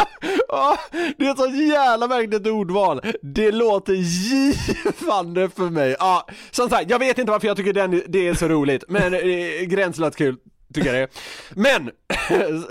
[0.48, 0.78] oh,
[1.18, 3.00] det är så jävla märkligt ordval.
[3.22, 5.96] Det låter givande för mig.
[5.98, 9.14] Ja, som sagt, jag vet inte varför jag tycker den, det är så roligt, men
[9.14, 10.36] eh, gränslöst kul.
[10.74, 11.08] Tycker jag det är.
[11.54, 11.90] Men,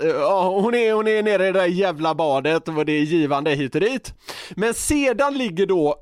[0.20, 3.50] ja, hon, är, hon är nere i det där jävla badet och det är givande
[3.50, 4.14] hit och dit.
[4.50, 5.96] Men sedan ligger då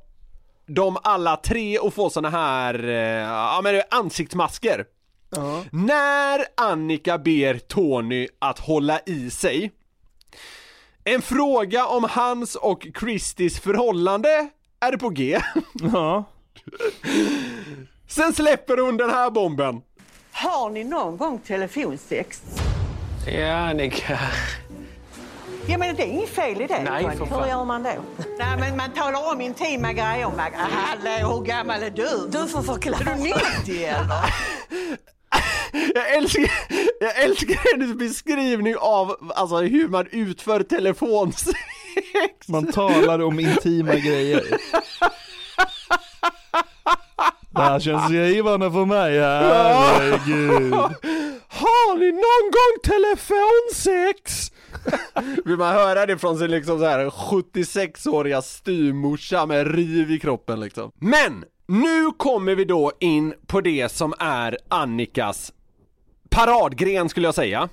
[0.66, 4.84] de alla tre och får såna här, eh, ja men ansiktsmasker
[5.36, 5.68] ansiktsmasker.
[5.86, 9.72] När Annika ber Tony att hålla i sig
[11.04, 14.48] En fråga om hans och Christies förhållande
[14.80, 15.40] är på G
[15.92, 16.24] Ja
[18.08, 19.82] Sen släpper hon den här bomben
[20.32, 22.42] Har ni någon gång telefonsex?
[23.26, 24.18] Ja, Annika.
[25.68, 26.82] Ja, men det är inget fel i det.
[26.82, 27.90] Nej, för Hur gör man då?
[28.38, 30.30] Nej, men man talar om intima grejer.
[30.36, 32.28] Man, Hallå, hur gammal är du?
[32.30, 33.10] Du får förklara.
[33.10, 33.22] Är du
[33.64, 34.34] 90 eller?
[35.94, 36.50] Jag älskar,
[37.00, 41.58] jag älskar hennes beskrivning av alltså, hur man utför telefonsex
[42.48, 44.44] Man talar om intima grejer.
[47.50, 50.72] Det här känns givande för mig, herregud.
[51.48, 54.52] Har ni någon gång telefonsex?
[55.44, 60.60] Vill man höra det från sin liksom så här 76-åriga styvmorsa med riv i kroppen
[60.60, 60.92] liksom.
[60.98, 61.44] Men!
[61.68, 65.52] Nu kommer vi då in på det som är Annikas
[66.30, 67.68] paradgren skulle jag säga.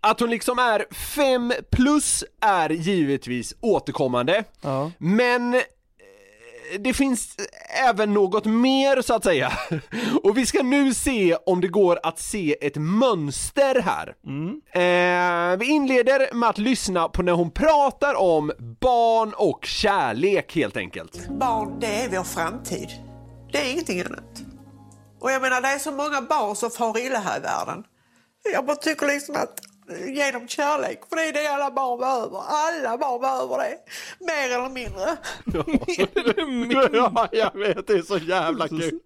[0.00, 4.44] Att hon liksom är fem plus är givetvis återkommande.
[4.98, 5.60] Men eh,
[6.78, 7.36] det finns
[7.88, 9.52] även något mer så att säga.
[10.22, 14.14] Och vi ska nu se om det går att se ett mönster här.
[14.72, 20.76] Eh, vi inleder med att lyssna på när hon pratar om barn och kärlek helt
[20.76, 21.28] enkelt.
[21.28, 22.88] Barn, det är vår framtid.
[23.52, 24.42] Det är ingenting annat.
[25.20, 27.84] Och jag menar, det är så många barn som far illa här i världen.
[28.52, 32.42] Jag bara tycker liksom att ge dem kärlek, för det är det alla barn behöver.
[32.48, 33.78] Alla barn behöver det.
[34.20, 35.16] Mer eller mindre.
[36.92, 39.00] ja, jag vet, det är så jävla kul.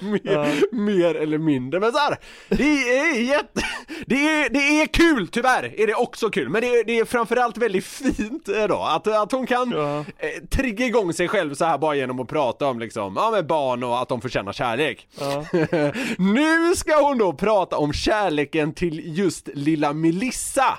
[0.00, 2.16] Mer, mer eller mindre, men så här,
[2.48, 3.62] det är jätte,
[4.06, 7.04] det är, det är kul tyvärr, är det också kul, men det är, det är
[7.04, 10.04] framförallt väldigt fint eh, då, att, att hon kan eh,
[10.50, 13.84] trigga igång sig själv så här bara genom att prata om liksom, ja med barn
[13.84, 15.08] och att de förtjänar kärlek.
[16.18, 20.78] nu ska hon då prata om kärleken till just lilla Melissa.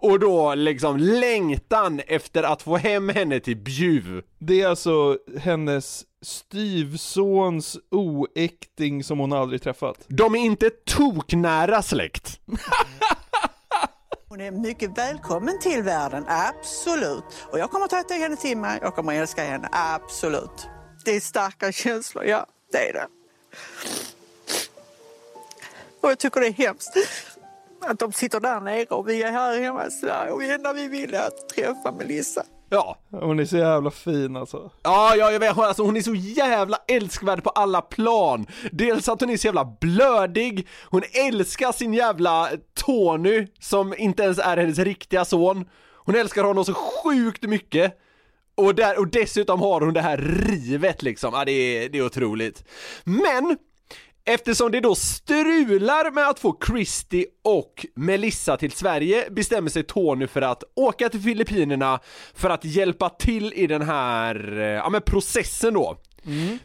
[0.00, 4.22] Och då liksom längtan efter att få hem henne till Bjuv.
[4.38, 9.96] Det är alltså hennes styvsons oäkting som hon aldrig träffat.
[10.08, 12.40] De är inte toknära släkt.
[14.28, 17.24] Hon är mycket välkommen till världen, absolut.
[17.52, 20.68] Och jag kommer att ta henne till mig, jag kommer att älska henne, absolut.
[21.04, 23.06] Det är starka känslor, ja, det är det.
[26.00, 26.96] Och jag tycker det är hemskt
[27.80, 30.72] att de sitter där nere och vi är här hemma i Sverige och vi enda
[30.72, 32.44] vi vill är att träffa Melissa.
[32.70, 32.98] Ja.
[33.10, 34.70] Hon är så jävla fin alltså.
[34.82, 38.46] Ja, ja, jag vet, alltså hon är så jävla älskvärd på alla plan.
[38.72, 44.38] Dels att hon är så jävla blödig, hon älskar sin jävla Tony som inte ens
[44.38, 45.64] är hennes riktiga son.
[45.94, 47.98] Hon älskar honom så sjukt mycket.
[48.54, 50.16] Och, där, och dessutom har hon det här
[50.48, 52.64] rivet liksom, ja det är, det är otroligt.
[53.04, 53.56] Men
[54.30, 60.26] Eftersom det då strular med att få Christy och Melissa till Sverige bestämmer sig Tony
[60.26, 62.00] för att åka till Filippinerna
[62.34, 65.96] för att hjälpa till i den här, eh, ja men processen då.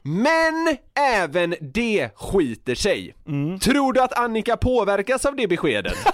[0.01, 0.77] Men
[1.15, 3.15] även det skiter sig.
[3.61, 5.97] Tror du att Annika påverkas av det beskedet?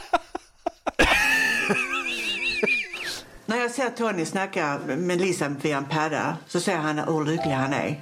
[3.45, 7.51] När jag ser Tony snacka med Lisa via en padda så ser han hur lycklig
[7.51, 8.01] han är.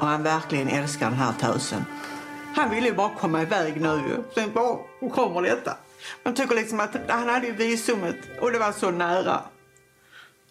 [0.00, 1.84] Och han verkligen älskar den här tösen.
[2.54, 4.24] Han ville ju bara komma iväg nu.
[4.34, 4.78] Sen bara,
[5.10, 5.76] kommer detta?
[6.24, 9.40] Man tycker liksom att han hade ju visumet och det var så nära.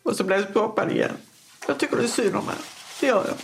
[0.04, 1.12] Och så blev det stoppad igen.
[1.68, 2.62] Jag tycker det är synd om honom.
[3.00, 3.36] Det gör jag.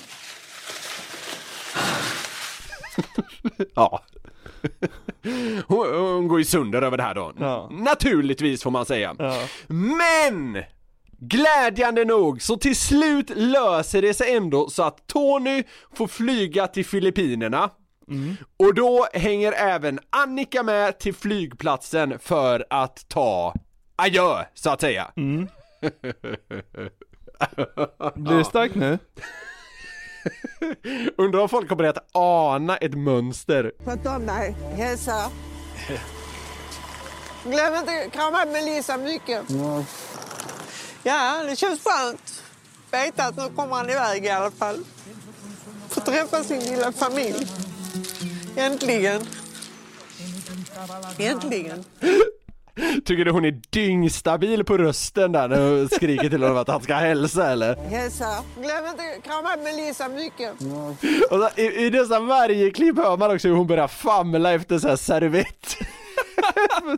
[3.76, 4.04] Ja.
[5.68, 7.34] Hon, hon går ju sönder över det här då.
[7.72, 9.16] Naturligtvis får man säga.
[9.68, 10.64] Men!
[11.20, 15.64] Glädjande nog så till slut löser det sig ändå så att Tony
[15.96, 17.70] får flyga till Filippinerna.
[18.58, 23.54] Och då hänger även Annika med till flygplatsen för att ta
[23.96, 25.12] adjö, så att säga.
[28.16, 29.00] Blir det starkt nu?
[31.18, 33.72] Undrar om folk har börjat ana ett mönster.
[33.86, 34.56] Sköt om dig.
[34.76, 35.30] Hälsa.
[37.44, 39.42] Glöm inte krama Melissa mycket.
[41.04, 42.44] Ja, det känns skönt.
[42.92, 44.78] Veta att nu kommer han iväg i alla fall.
[45.90, 47.48] Få träffa sin lilla familj.
[48.56, 49.22] Äntligen.
[51.20, 51.84] Äntligen.
[53.06, 56.82] Tycker du hon är dyngstabil på rösten där när hon skriker till honom att han
[56.82, 57.76] ska hälsa eller?
[57.76, 58.44] Hälsa.
[58.56, 60.52] Glöm inte krama Melissa mycket.
[61.32, 64.80] Och så, i, I nästan varje klipp hör man också hur hon börjar famla efter
[64.80, 65.78] så här servett.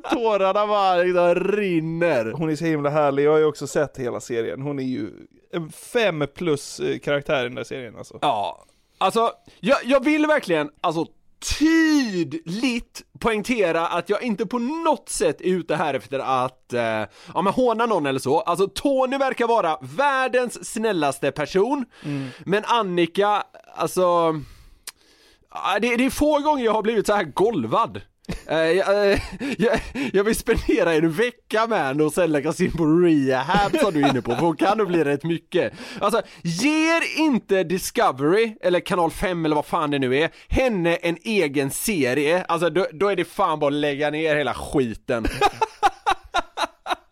[0.11, 2.31] Tårarna bara liksom rinner.
[2.31, 4.61] Hon är så himla härlig, jag har ju också sett hela serien.
[4.61, 5.09] Hon är ju
[5.53, 8.19] en fem plus eh, karaktär i den där serien alltså.
[8.21, 8.65] Ja,
[8.97, 11.05] alltså jag, jag vill verkligen, alltså
[11.59, 16.81] tydligt poängtera att jag inte på något sätt är ute här efter att, eh,
[17.33, 18.39] ja men håna någon eller så.
[18.39, 21.85] Alltså Tony verkar vara världens snällaste person,
[22.45, 23.43] men Annika,
[23.75, 24.33] alltså,
[25.81, 28.01] det, det är få gånger jag har blivit så här golvad.
[28.47, 29.19] Eh, jag, eh,
[29.57, 29.79] jag,
[30.13, 34.01] jag vill spendera en vecka med henne och sen läggas in på rehab som du
[34.01, 35.73] är inne på, för hon kan nog bli rätt mycket.
[35.99, 41.17] Alltså, ger inte Discovery, eller kanal 5 eller vad fan det nu är, henne en
[41.23, 45.25] egen serie, alltså då, då är det fan bara att lägga ner hela skiten.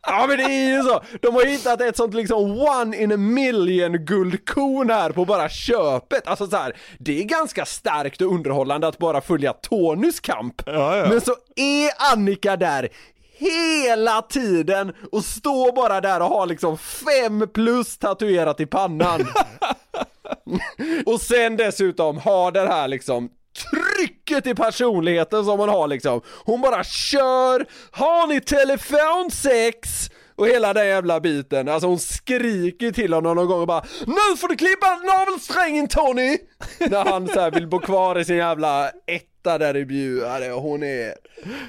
[0.06, 1.02] Ja men det är ju så!
[1.22, 5.50] De har ju hittat ett sånt liksom one in a million guldkorn här på bara
[5.50, 6.28] köpet.
[6.28, 10.62] Alltså så här, det är ganska starkt och underhållande att bara följa Tonys kamp.
[11.10, 12.90] Men så är Annika där
[13.38, 19.22] hela tiden och står bara där och har liksom fem plus tatuerat i pannan.
[21.06, 26.22] och sen dessutom har den här liksom trycket i personligheten som hon har liksom.
[26.46, 30.10] Hon bara kör, har ni telefonsex?
[30.36, 34.38] Och hela den jävla biten, alltså hon skriker till honom någon gång och bara Nu
[34.38, 36.38] får du klippa navelsträngen Tony!
[36.90, 39.84] När han så vill bo kvar i sin jävla etta där i
[40.24, 41.14] Ja, det- hon är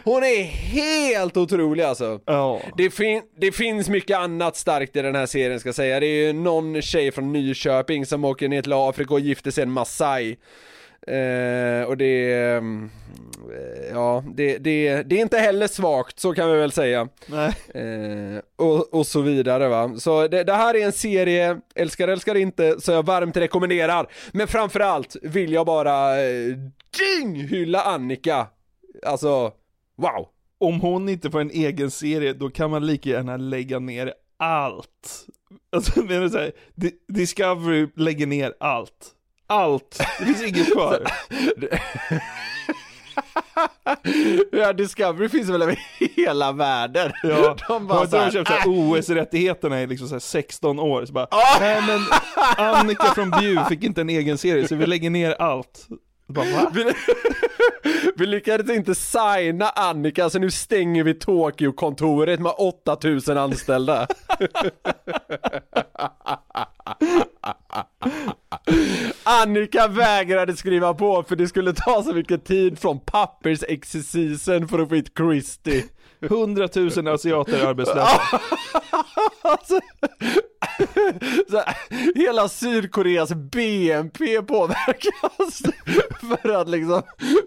[0.04, 2.20] Hon är helt otrolig alltså.
[2.76, 6.06] Det, fin- det finns mycket annat starkt i den här serien ska jag säga, det
[6.06, 9.70] är ju någon tjej från Nyköping som åker ner till Afrika och gifter sig en
[9.70, 10.36] Maasai
[11.06, 12.90] Eh, och det, ehm,
[13.52, 17.08] eh, ja, det, det, det är inte heller svagt, så kan vi väl säga.
[17.74, 19.94] Eh, och, och så vidare va.
[19.98, 24.06] Så det, det här är en serie, älskar älskar inte, så jag varmt rekommenderar.
[24.32, 26.56] Men framförallt vill jag bara eh,
[27.48, 28.46] hylla Annika.
[29.06, 29.52] Alltså,
[29.96, 30.28] wow.
[30.58, 35.26] Om hon inte får en egen serie, då kan man lika gärna lägga ner allt.
[35.72, 39.10] Alltså, menar så här, Di- Discovery lägger ner allt.
[39.46, 39.98] Allt.
[40.18, 41.02] Det finns inget kvar.
[44.52, 45.78] ja, Discovery finns väl över
[46.16, 47.12] hela världen.
[47.22, 48.68] Ja, De bara så här, köpt så här.
[48.68, 51.28] OS-rättigheterna i liksom så här 16 år, så bara
[51.60, 52.00] Nej men
[52.66, 55.88] Annika från Bjuv fick inte en egen serie, så vi lägger ner allt.
[56.26, 56.70] Bara?
[56.74, 56.92] Vi,
[58.16, 64.06] vi lyckades inte signa Annika så nu stänger vi Tokyo-kontoret med 8000 anställda.
[69.22, 74.88] Annika vägrade skriva på för det skulle ta så mycket tid från pappersexercisen för att
[74.88, 75.84] få hit Christie.
[76.20, 78.20] 100 000 asiater är arbetslösa.
[79.42, 79.80] alltså,
[81.50, 81.76] så här,
[82.14, 85.62] hela Sydkoreas BNP påverkas
[86.20, 87.02] för att liksom,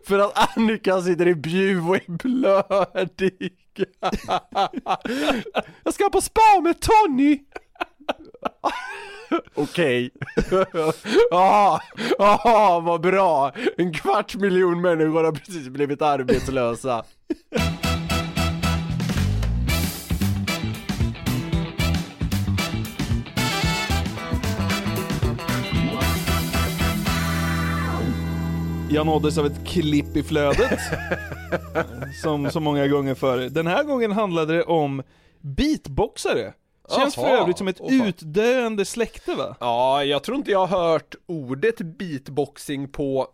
[0.08, 3.54] för att Annika sitter i Bjuv och är blödig.
[5.84, 7.40] Jag ska på spa med Tony!
[9.56, 10.12] Okej.
[11.32, 11.82] Ja,
[12.18, 13.52] ja, vad bra.
[13.78, 17.06] En kvarts miljon människor har precis blivit arbetslösa.
[28.90, 30.80] Jag nåddes av ett klipp i flödet.
[32.22, 33.50] som så många gånger förr.
[33.50, 35.04] Den här gången handlade det om
[35.42, 36.54] beatboxare.
[36.96, 38.02] Känns för övrigt som ett fan.
[38.08, 39.56] utdöende släkte va?
[39.60, 43.28] Ja, jag tror inte jag har hört ordet beatboxing på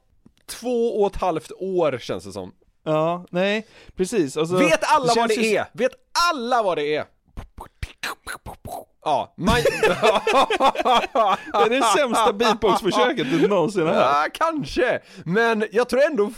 [0.46, 2.54] två och ett halvt år känns det som.
[2.84, 4.38] Ja, nej, precis.
[4.38, 5.66] Alltså, Vet alla vad känns det ju- är?
[5.74, 5.92] Vet
[6.32, 7.06] alla vad det är?
[9.04, 9.56] Ja, man...
[11.54, 14.04] Det är det sämsta beatboxförsöket du någonsin har hört.
[14.04, 15.00] Ja, kanske.
[15.26, 16.32] Men jag tror ändå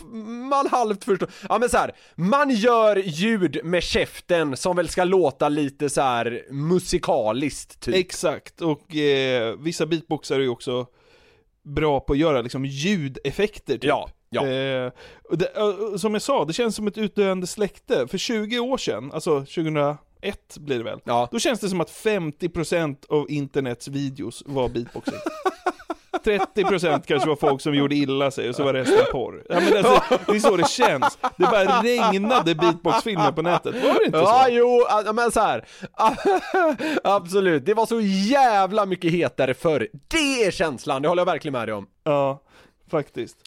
[0.50, 1.30] man halvt förstår.
[1.50, 6.02] Ja men så här, man gör ljud med käften som väl ska låta lite så
[6.02, 7.96] här musikaliskt typ.
[7.96, 10.86] Exakt, och eh, vissa beatboxare är ju också
[11.64, 13.84] bra på att göra liksom ljudeffekter typ.
[13.84, 14.42] Ja, ja.
[14.42, 14.92] Eh,
[15.32, 18.08] det, eh, som jag sa, det känns som ett utdöende släkte.
[18.08, 19.46] För 20 år sedan, alltså
[20.32, 21.28] 2001 blir det väl, Ja.
[21.32, 25.20] då känns det som att 50% av internets videos var beatboxing.
[26.26, 29.44] 30% kanske var folk som gjorde illa sig och så var resten porr.
[29.50, 31.18] Ja, men alltså, det är så det känns.
[31.38, 34.52] Det bara regnade beatboxfilmer på nätet, var det inte Ja, så?
[34.52, 35.66] jo, ja, men så här.
[37.04, 39.88] Absolut, det var så jävla mycket hetare förr.
[40.08, 41.88] Det är känslan, det håller jag verkligen med dig om.
[42.04, 42.42] Ja,
[42.92, 43.38] faktiskt.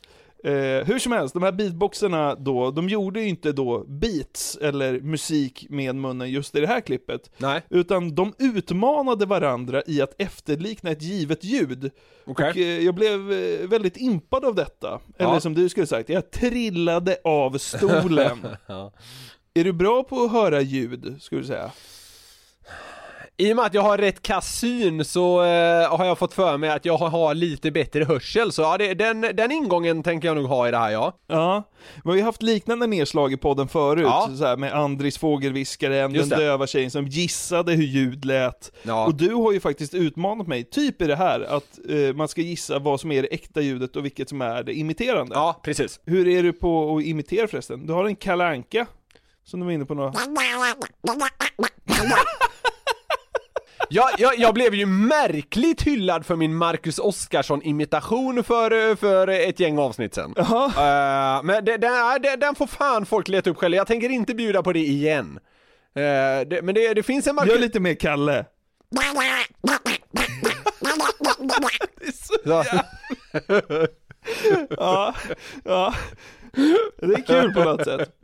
[0.45, 5.01] Eh, hur som helst, de här beatboxarna då, de gjorde ju inte då beats eller
[5.01, 7.31] musik med munnen just i det här klippet.
[7.39, 7.63] Nej.
[7.71, 11.91] Utan de utmanade varandra i att efterlikna ett givet ljud.
[12.27, 12.51] Okej.
[12.51, 15.01] Och eh, jag blev eh, väldigt impad av detta.
[15.17, 15.29] Ja.
[15.29, 18.47] Eller som du skulle sagt, jag trillade av stolen.
[18.67, 18.93] Ja.
[19.55, 21.71] Är du bra på att höra ljud, skulle du säga?
[23.41, 26.57] I och med att jag har rätt kass syn så eh, har jag fått för
[26.57, 30.29] mig att jag har, har lite bättre hörsel, så ja, det, den, den ingången tänker
[30.29, 31.13] jag nog ha i det här ja.
[31.27, 31.63] Ja,
[32.05, 34.31] vi har ju haft liknande nedslag i podden förut, Ja.
[34.39, 36.45] så här med Andris fågelviskaren, Just den det.
[36.45, 38.73] döva tjejen som gissade hur ljud lät.
[38.83, 39.07] Ja.
[39.07, 42.41] Och du har ju faktiskt utmanat mig, typ i det här, att eh, man ska
[42.41, 45.35] gissa vad som är det äkta ljudet och vilket som är det imiterande.
[45.35, 46.01] Ja, precis.
[46.05, 47.87] Hur är du på att imitera förresten?
[47.87, 48.87] Du har en kalanka
[49.45, 50.13] som du var inne på några...
[53.91, 59.79] Jag, jag, jag blev ju märkligt hyllad för min Marcus Oskarsson-imitation för, för ett gäng
[59.79, 60.35] avsnitt sen.
[60.39, 64.35] Eh, men det, det, det, den får fan folk leta upp själva, jag tänker inte
[64.35, 65.39] bjuda på det igen.
[65.95, 67.53] Eh, det, men det, det finns en Marcus...
[67.53, 68.45] Gör lite mer Kalle.
[72.45, 72.65] Ja.
[74.71, 75.15] ja,
[75.65, 75.95] ja.
[77.01, 78.18] Det är kul på något sätt.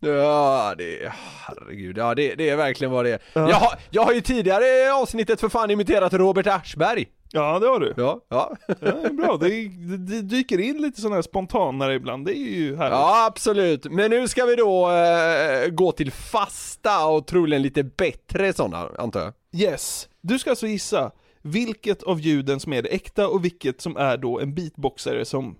[0.00, 1.14] Ja, det är,
[1.46, 3.20] herregud, ja det, det är verkligen vad det är.
[3.32, 7.06] Jag, har, jag har ju tidigare i avsnittet för fan imiterat Robert Aschberg.
[7.32, 7.94] Ja, det har du.
[7.96, 8.56] Ja, ja.
[8.66, 9.36] Ja, det bra.
[9.36, 12.92] Det, det, det dyker in lite sådana här spontanare ibland, det är ju härligt.
[12.92, 13.84] Ja, absolut.
[13.84, 19.20] Men nu ska vi då eh, gå till fasta och troligen lite bättre sådana, antar
[19.20, 19.32] jag.
[19.60, 20.08] Yes.
[20.20, 21.10] Du ska alltså gissa
[21.42, 25.56] vilket av ljuden som är det äkta och vilket som är då en beatboxare som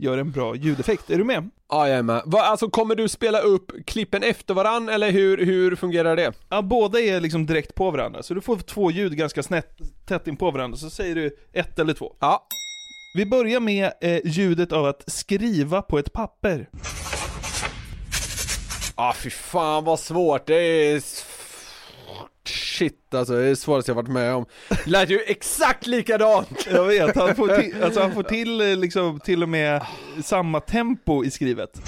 [0.00, 1.10] gör en bra ljudeffekt.
[1.10, 1.50] Är du med?
[1.68, 2.22] Ja, jag är med.
[2.26, 6.32] Va, alltså kommer du spela upp klippen efter varann eller hur, hur fungerar det?
[6.48, 10.26] Ja, båda är liksom direkt på varandra, så du får två ljud ganska snett, tätt
[10.26, 12.16] in på varandra, så säger du ett eller två.
[12.20, 12.46] Ja.
[13.14, 16.68] Vi börjar med eh, ljudet av att skriva på ett papper.
[18.94, 20.46] Ah, fy fan vad svårt.
[20.46, 21.02] Det är...
[22.80, 24.46] Shit alltså, det är det svåraste jag varit med om.
[24.68, 26.66] Det lät ju exakt likadant!
[26.70, 29.82] Jag vet, han får till, alltså han får till eh, liksom till och med
[30.22, 31.80] samma tempo i skrivet.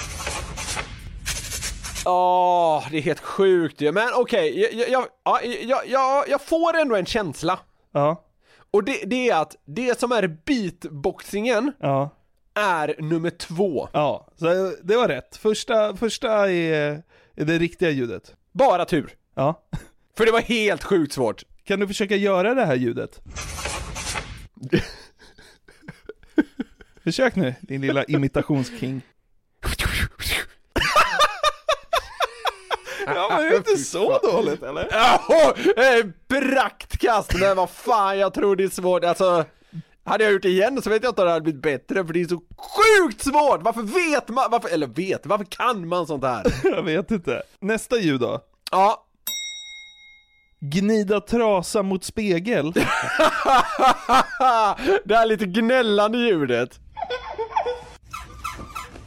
[2.06, 3.92] Åh, det är helt sjukt ju.
[3.92, 5.40] Men okej, jag, jag, jag, ja,
[5.86, 7.58] jag, jag, får ändå en känsla.
[7.92, 8.24] Ja.
[8.70, 12.10] Och det, det är att det som är beatboxingen Ja.
[12.54, 13.88] är nummer två.
[13.92, 15.36] Ja, så det var rätt.
[15.36, 17.02] Första, första är,
[17.36, 18.34] är det riktiga ljudet.
[18.52, 19.14] Bara tur.
[19.34, 19.62] Ja.
[20.16, 21.42] För det var helt sjukt svårt.
[21.64, 23.20] Kan du försöka göra det här ljudet?
[27.04, 29.02] Försök nu, din lilla imitationsking.
[33.06, 34.88] Ja men det är inte så dåligt eller?
[34.90, 37.34] Jaha, eh, praktkast!
[37.40, 39.04] Men vad fan, jag tror det är svårt.
[39.04, 39.44] Alltså,
[40.04, 42.12] hade jag gjort det igen så vet jag inte om det hade blivit bättre för
[42.12, 43.62] det är så sjukt svårt!
[43.62, 46.44] Varför vet man, varför, eller vet, varför kan man sånt här?
[46.64, 47.42] Jag vet inte.
[47.60, 48.40] Nästa ljud då?
[48.70, 49.06] Ja,
[50.64, 52.72] Gnida trasa mot spegel.
[55.04, 56.80] det här lite gnällande ljudet.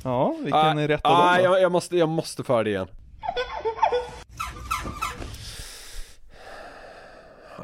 [0.03, 2.69] Ja, vilken Ah, är rätt av ah, dem jag, jag, måste, jag måste föra det
[2.69, 2.87] igen.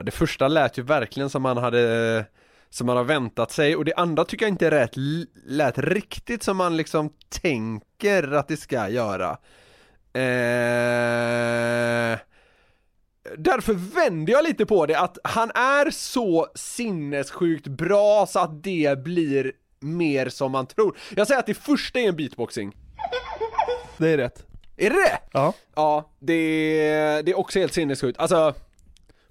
[0.04, 2.26] Det första lät ju verkligen som man hade
[2.70, 4.94] som man har väntat sig och det andra tycker jag inte rätt,
[5.46, 7.10] lät riktigt som man liksom
[7.42, 9.38] tänker att det ska göra.
[10.14, 12.20] Eh,
[13.38, 19.04] därför vänder jag lite på det att han är så sinnessjukt bra så att det
[19.04, 20.98] blir mer som man tror.
[21.16, 22.76] Jag säger att det första är en beatboxing.
[23.98, 24.46] Det är rätt.
[24.78, 25.20] Är det det?
[25.32, 25.54] Ja.
[25.76, 28.20] Ja, det, det är också helt sinnessjukt.
[28.20, 28.54] Alltså,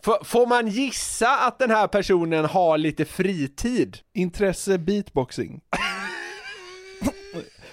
[0.05, 3.99] får, får man gissa att den här personen har lite fritid?
[4.15, 5.61] Intresse beatboxing.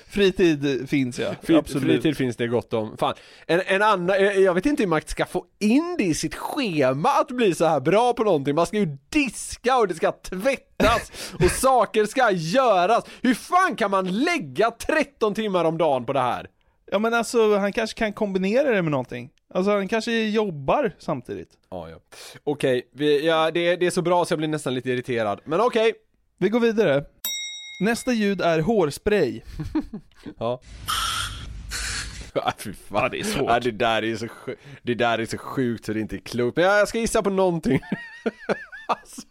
[0.09, 1.83] Fritid finns ja, Fri, absolut.
[1.83, 2.97] Fritid finns det gott om.
[2.97, 3.13] Fan,
[3.47, 6.35] en, en annan, eh, jag vet inte hur man ska få in det i sitt
[6.35, 8.55] schema att bli så här bra på någonting.
[8.55, 11.11] Man ska ju diska och det ska tvättas
[11.43, 13.03] och saker ska göras.
[13.21, 16.47] Hur fan kan man lägga 13 timmar om dagen på det här?
[16.91, 19.29] Ja men alltså, han kanske kan kombinera det med någonting.
[19.53, 21.49] Alltså han kanske jobbar samtidigt.
[21.71, 21.95] Ja, ja.
[22.43, 25.39] Okej, vi- ja, det, det är så bra så jag blir nästan lite irriterad.
[25.43, 25.93] Men okej.
[26.39, 27.03] Vi går vidare.
[27.79, 29.41] Nästa ljud är hårspray.
[30.39, 30.61] Ja.
[32.33, 33.11] Ja, fy fan.
[33.11, 33.49] det är svårt.
[33.49, 36.19] Ja, det, där är så, sj- det där är så sjukt så det inte är
[36.19, 36.57] klokt.
[36.57, 37.79] Men jag jag ska gissa på någonting.
[38.87, 39.21] alltså.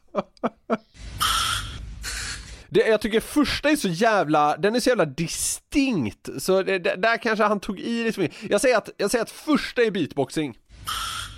[2.69, 6.29] det, jag tycker första är så jävla, den är så jävla distinkt.
[6.39, 8.29] Så det, det, där kanske han tog i lite.
[8.51, 10.59] Jag säger att, jag säger att första är beatboxing.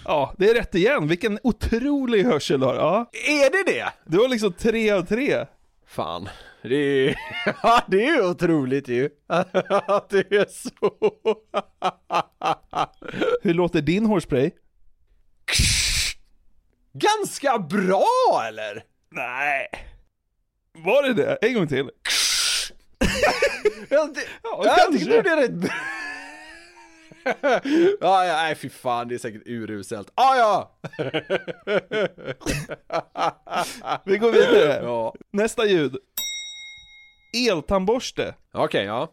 [0.04, 1.08] Ja, det är rätt igen.
[1.08, 2.74] Vilken otrolig hörsel du har.
[2.74, 3.10] Ja.
[3.26, 3.92] Är det det?
[4.06, 5.46] Du har liksom tre av tre.
[5.86, 6.28] Fan.
[6.68, 7.16] Det är,
[7.62, 9.08] ja, det är ju otroligt ju.
[10.10, 10.96] Det är så.
[13.42, 14.50] Hur låter din hårspray?
[16.92, 18.84] Ganska bra eller?
[19.10, 19.66] Nej.
[20.72, 21.38] Var det det?
[21.42, 21.90] En gång till.
[23.90, 24.98] Jag, Ja, jag kanske.
[24.98, 25.70] tycker det är rätt
[28.00, 30.10] ja, ja, nej fy fan, det är säkert uruselt.
[30.14, 30.78] Ah, ja!
[34.04, 34.80] Vi går vidare.
[34.82, 35.14] Ja.
[35.30, 35.96] Nästa ljud.
[37.32, 38.34] Eltandborste.
[38.52, 39.12] Okej, ja.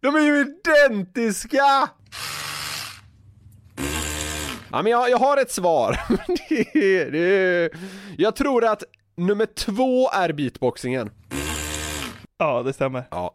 [0.00, 1.88] De är ju identiska!
[4.70, 6.00] Ja men jag, jag har ett svar.
[6.72, 7.70] det, det,
[8.18, 8.82] jag tror att
[9.16, 11.10] nummer två är beatboxingen.
[12.38, 13.04] Ja, det stämmer.
[13.10, 13.34] Ja.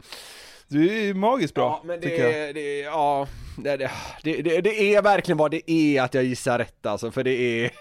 [0.69, 4.61] Du är ju magiskt bra, Ja, men det, är- det, är- ja, det, det, det,
[4.61, 7.31] det är verkligen vad det är att jag gissar rätt alltså, för det
[7.65, 7.71] är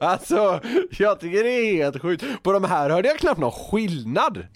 [0.00, 0.60] Alltså,
[0.98, 2.24] jag tycker det är helt sjukt.
[2.42, 4.46] På de här hörde jag knappt någon skillnad.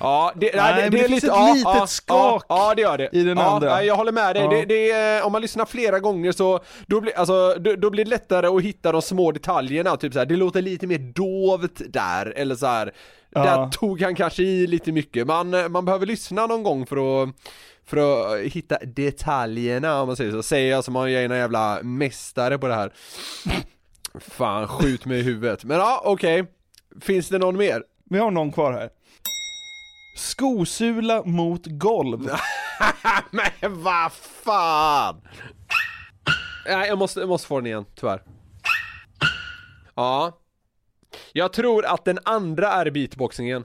[0.00, 2.82] Ja, det, Nej, det, det, det är finns lite, ett litet ja, skak ja, det
[2.82, 3.08] gör det.
[3.12, 3.68] i den ja, andra.
[3.68, 4.66] Ja, jag håller med dig.
[4.66, 8.10] Det, är- om man lyssnar flera gånger så, då blir, alltså, då, då blir det
[8.10, 12.32] lättare att hitta de små detaljerna, typ så här, det låter lite mer dovt där,
[12.36, 12.92] eller så här.
[13.30, 15.26] Där tog han kanske i lite mycket.
[15.26, 17.28] Man, man behöver lyssna någon gång för att
[17.86, 21.38] för att hitta detaljerna om man säger så, säger jag som om jag är en
[21.38, 22.92] jävla mästare på det här
[24.20, 25.64] Fan, skjut mig i huvudet.
[25.64, 26.44] Men ja, okej
[27.00, 27.82] Finns det någon mer?
[28.10, 28.90] Vi har någon kvar här.
[30.18, 32.20] Skosula mot golv.
[33.30, 35.20] Men vad fan!
[36.66, 38.22] Nej, jag måste, jag måste få den igen, tyvärr.
[39.94, 40.38] Ja.
[41.32, 43.64] Jag tror att den andra är beatboxingen.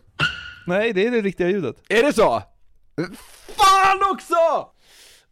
[0.68, 1.76] Nej, det är det riktiga ljudet.
[1.90, 2.44] Är det så?
[3.48, 4.36] Fan också!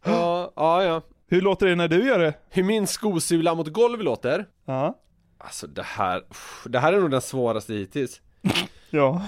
[0.04, 1.02] Ja, ja, ja.
[1.28, 2.34] Hur låter det när du gör det?
[2.50, 4.46] Hur min skosula mot golv låter?
[4.66, 4.98] Ja.
[5.38, 6.22] Alltså det här,
[6.64, 8.20] det här är nog den svåraste hittills.
[8.90, 9.22] Ja.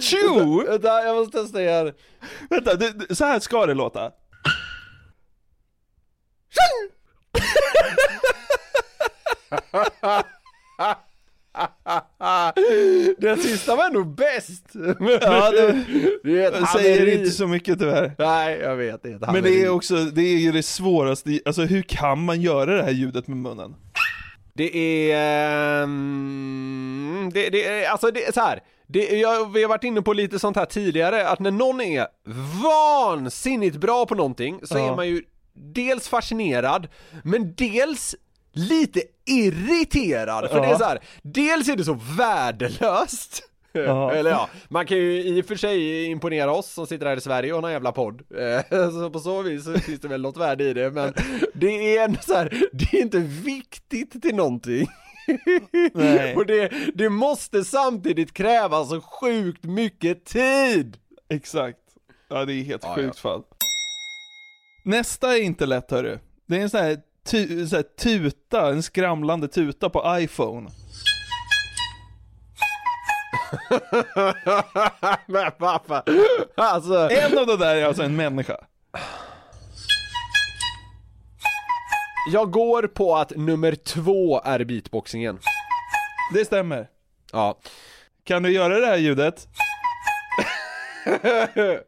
[0.00, 0.64] Tjo!
[0.66, 1.92] Vänta, jag måste testa igen.
[2.50, 4.12] Vänta, det, det- så här ska det låta.
[13.18, 14.64] Den sista var nog bäst!
[15.20, 15.84] Ja, det,
[16.24, 18.14] det ett säger inte så mycket tyvärr.
[18.18, 21.62] Nej, jag vet, det är Men det är också, det är ju det svåraste, alltså
[21.62, 23.74] hur kan man göra det här ljudet med munnen?
[24.56, 24.76] Det
[25.12, 28.60] är, ehm, det, det är, alltså det är så här.
[28.86, 32.06] Det, jag, vi har varit inne på lite sånt här tidigare, att när någon är
[32.62, 34.92] vansinnigt bra på någonting så Ja.
[34.92, 35.22] är man ju
[35.54, 36.88] dels fascinerad,
[37.24, 38.14] men dels
[38.54, 40.50] lite irriterad.
[40.50, 40.62] För Ja.
[40.62, 43.42] det är så här, dels är det så värdelöst,
[43.72, 44.12] Ja.
[44.14, 47.20] Eller ja, man kan ju i och för sig imponera oss som sitter här i
[47.20, 48.22] Sverige och har någon jävla podd.
[48.38, 51.14] Eh, Så på så vis så finns det väl något värde i det, men
[51.54, 54.86] det är ändå så här, det är inte viktigt till någonting.
[55.94, 56.36] Nej.
[56.36, 60.96] Och det, det måste samtidigt kräva så sjukt mycket tid.
[61.30, 61.78] Exakt.
[62.28, 63.42] Ja, det är helt Ja, sjukt fall.
[64.84, 66.18] Nästa är inte lätt hörru.
[66.46, 70.70] Det är en sån här, tu, sån här tuta, en skramlande tuta på iPhone.
[75.26, 76.04] Men pappa,
[76.54, 77.08] alltså.
[77.10, 78.56] En av de där är alltså en människa.
[82.32, 85.38] Jag går på att nummer två är beatboxingen.
[86.34, 86.88] Det stämmer.
[87.32, 87.58] Ja.
[88.24, 89.48] Kan du göra det här ljudet?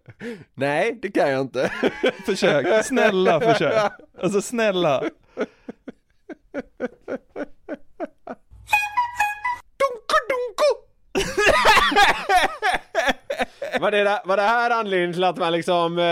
[0.55, 1.73] Nej, det kan jag inte.
[2.27, 3.93] Försök, snälla försök.
[4.23, 5.03] Alltså snälla.
[13.81, 16.05] Var det, där- var det här anledningen till att man liksom eh,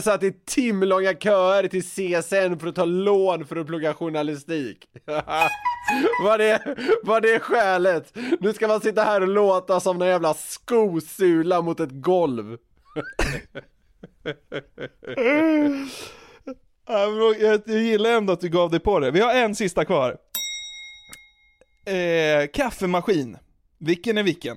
[0.00, 4.84] satt i timlånga köer till CSN för att ta lån för att plugga journalistik?
[6.24, 8.12] var, det, var det skälet?
[8.40, 12.56] Nu ska man sitta här och låta som en jävla skosula mot ett golv.
[16.88, 19.10] Jag, jag gillar ändå att du gav dig på det.
[19.10, 20.16] Vi har en sista kvar.
[21.84, 23.36] Eh, kaffemaskin.
[23.78, 24.56] Vilken är vilken?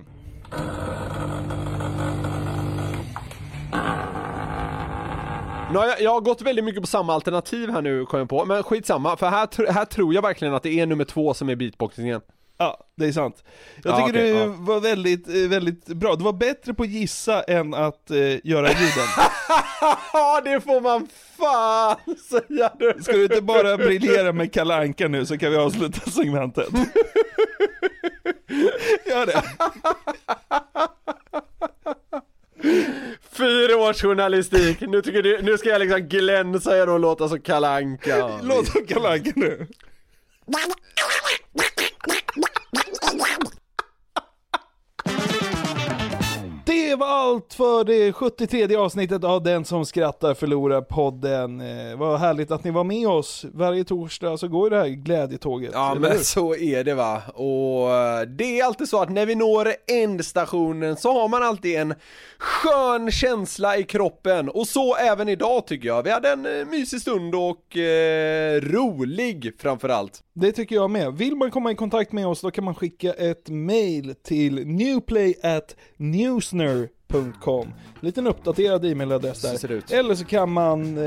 [5.72, 8.30] Nu har jag, jag har gått väldigt mycket på samma alternativ här nu kom jag
[8.30, 11.50] på, men skitsamma, för här, här tror jag verkligen att det är nummer två som
[11.50, 12.22] är beatboxingen.
[12.62, 13.44] Ja, det är sant.
[13.84, 14.46] Jag Ja, tycker okej, du ja.
[14.60, 16.16] var väldigt, eh, väldigt bra.
[16.16, 19.08] Du var bättre på att gissa än att eh, göra ljuden.
[20.14, 21.08] Ja, det får man
[21.38, 23.04] fan säga du!
[23.04, 26.68] Ska du inte bara briljera med Kalle Anka nu så kan vi avsluta segmentet.
[29.06, 29.44] Gör det.
[33.32, 37.42] Fyra års journalistik, nu, tycker du, nu ska jag liksom glänsa er och låta som
[37.42, 38.40] Kalle Anka.
[38.44, 39.68] Låt som Kalle Anka nu.
[46.90, 51.62] Det var allt för det 73 avsnittet av Den som skrattar förlorar podden.
[51.62, 53.46] Eh, vad härligt att ni var med oss.
[53.54, 55.72] Varje torsdag så går ju det här glädjetåget.
[55.74, 56.18] Ja men hur?
[56.18, 60.96] så är det va, och eh, det är alltid så att när vi når ändstationen
[60.96, 61.94] så har man alltid en
[62.38, 66.04] skön känsla i kroppen och så även idag tycker jag.
[66.04, 70.24] Vi hade en eh, mysig stund och eh, rolig framförallt.
[70.34, 71.14] Det tycker jag med.
[71.14, 74.68] Vill man komma i kontakt med oss då kan man skicka ett mail till
[77.14, 79.94] newplay@newsner.com Liten uppdaterad e-mailadress där.
[79.94, 81.04] Eller så kan man eh,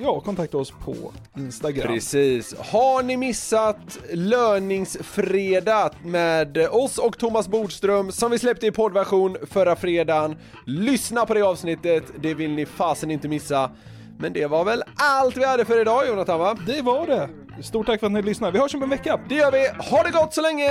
[0.00, 0.94] ja, kontakta oss på
[1.36, 1.86] Instagram.
[1.86, 2.54] Precis.
[2.58, 9.76] Har ni missat löningsfredag med oss och Thomas Bodström som vi släppte i poddversion förra
[9.76, 10.36] fredagen?
[10.66, 13.70] Lyssna på det avsnittet, det vill ni fasen inte missa.
[14.18, 16.56] Men det var väl allt vi hade för idag Jonathan va?
[16.66, 17.28] Det var det.
[17.62, 18.52] Stort tack för att ni lyssnade.
[18.52, 19.20] Vi hörs om en vecka.
[19.28, 19.68] Det gör vi.
[19.90, 20.70] Ha det gott så länge!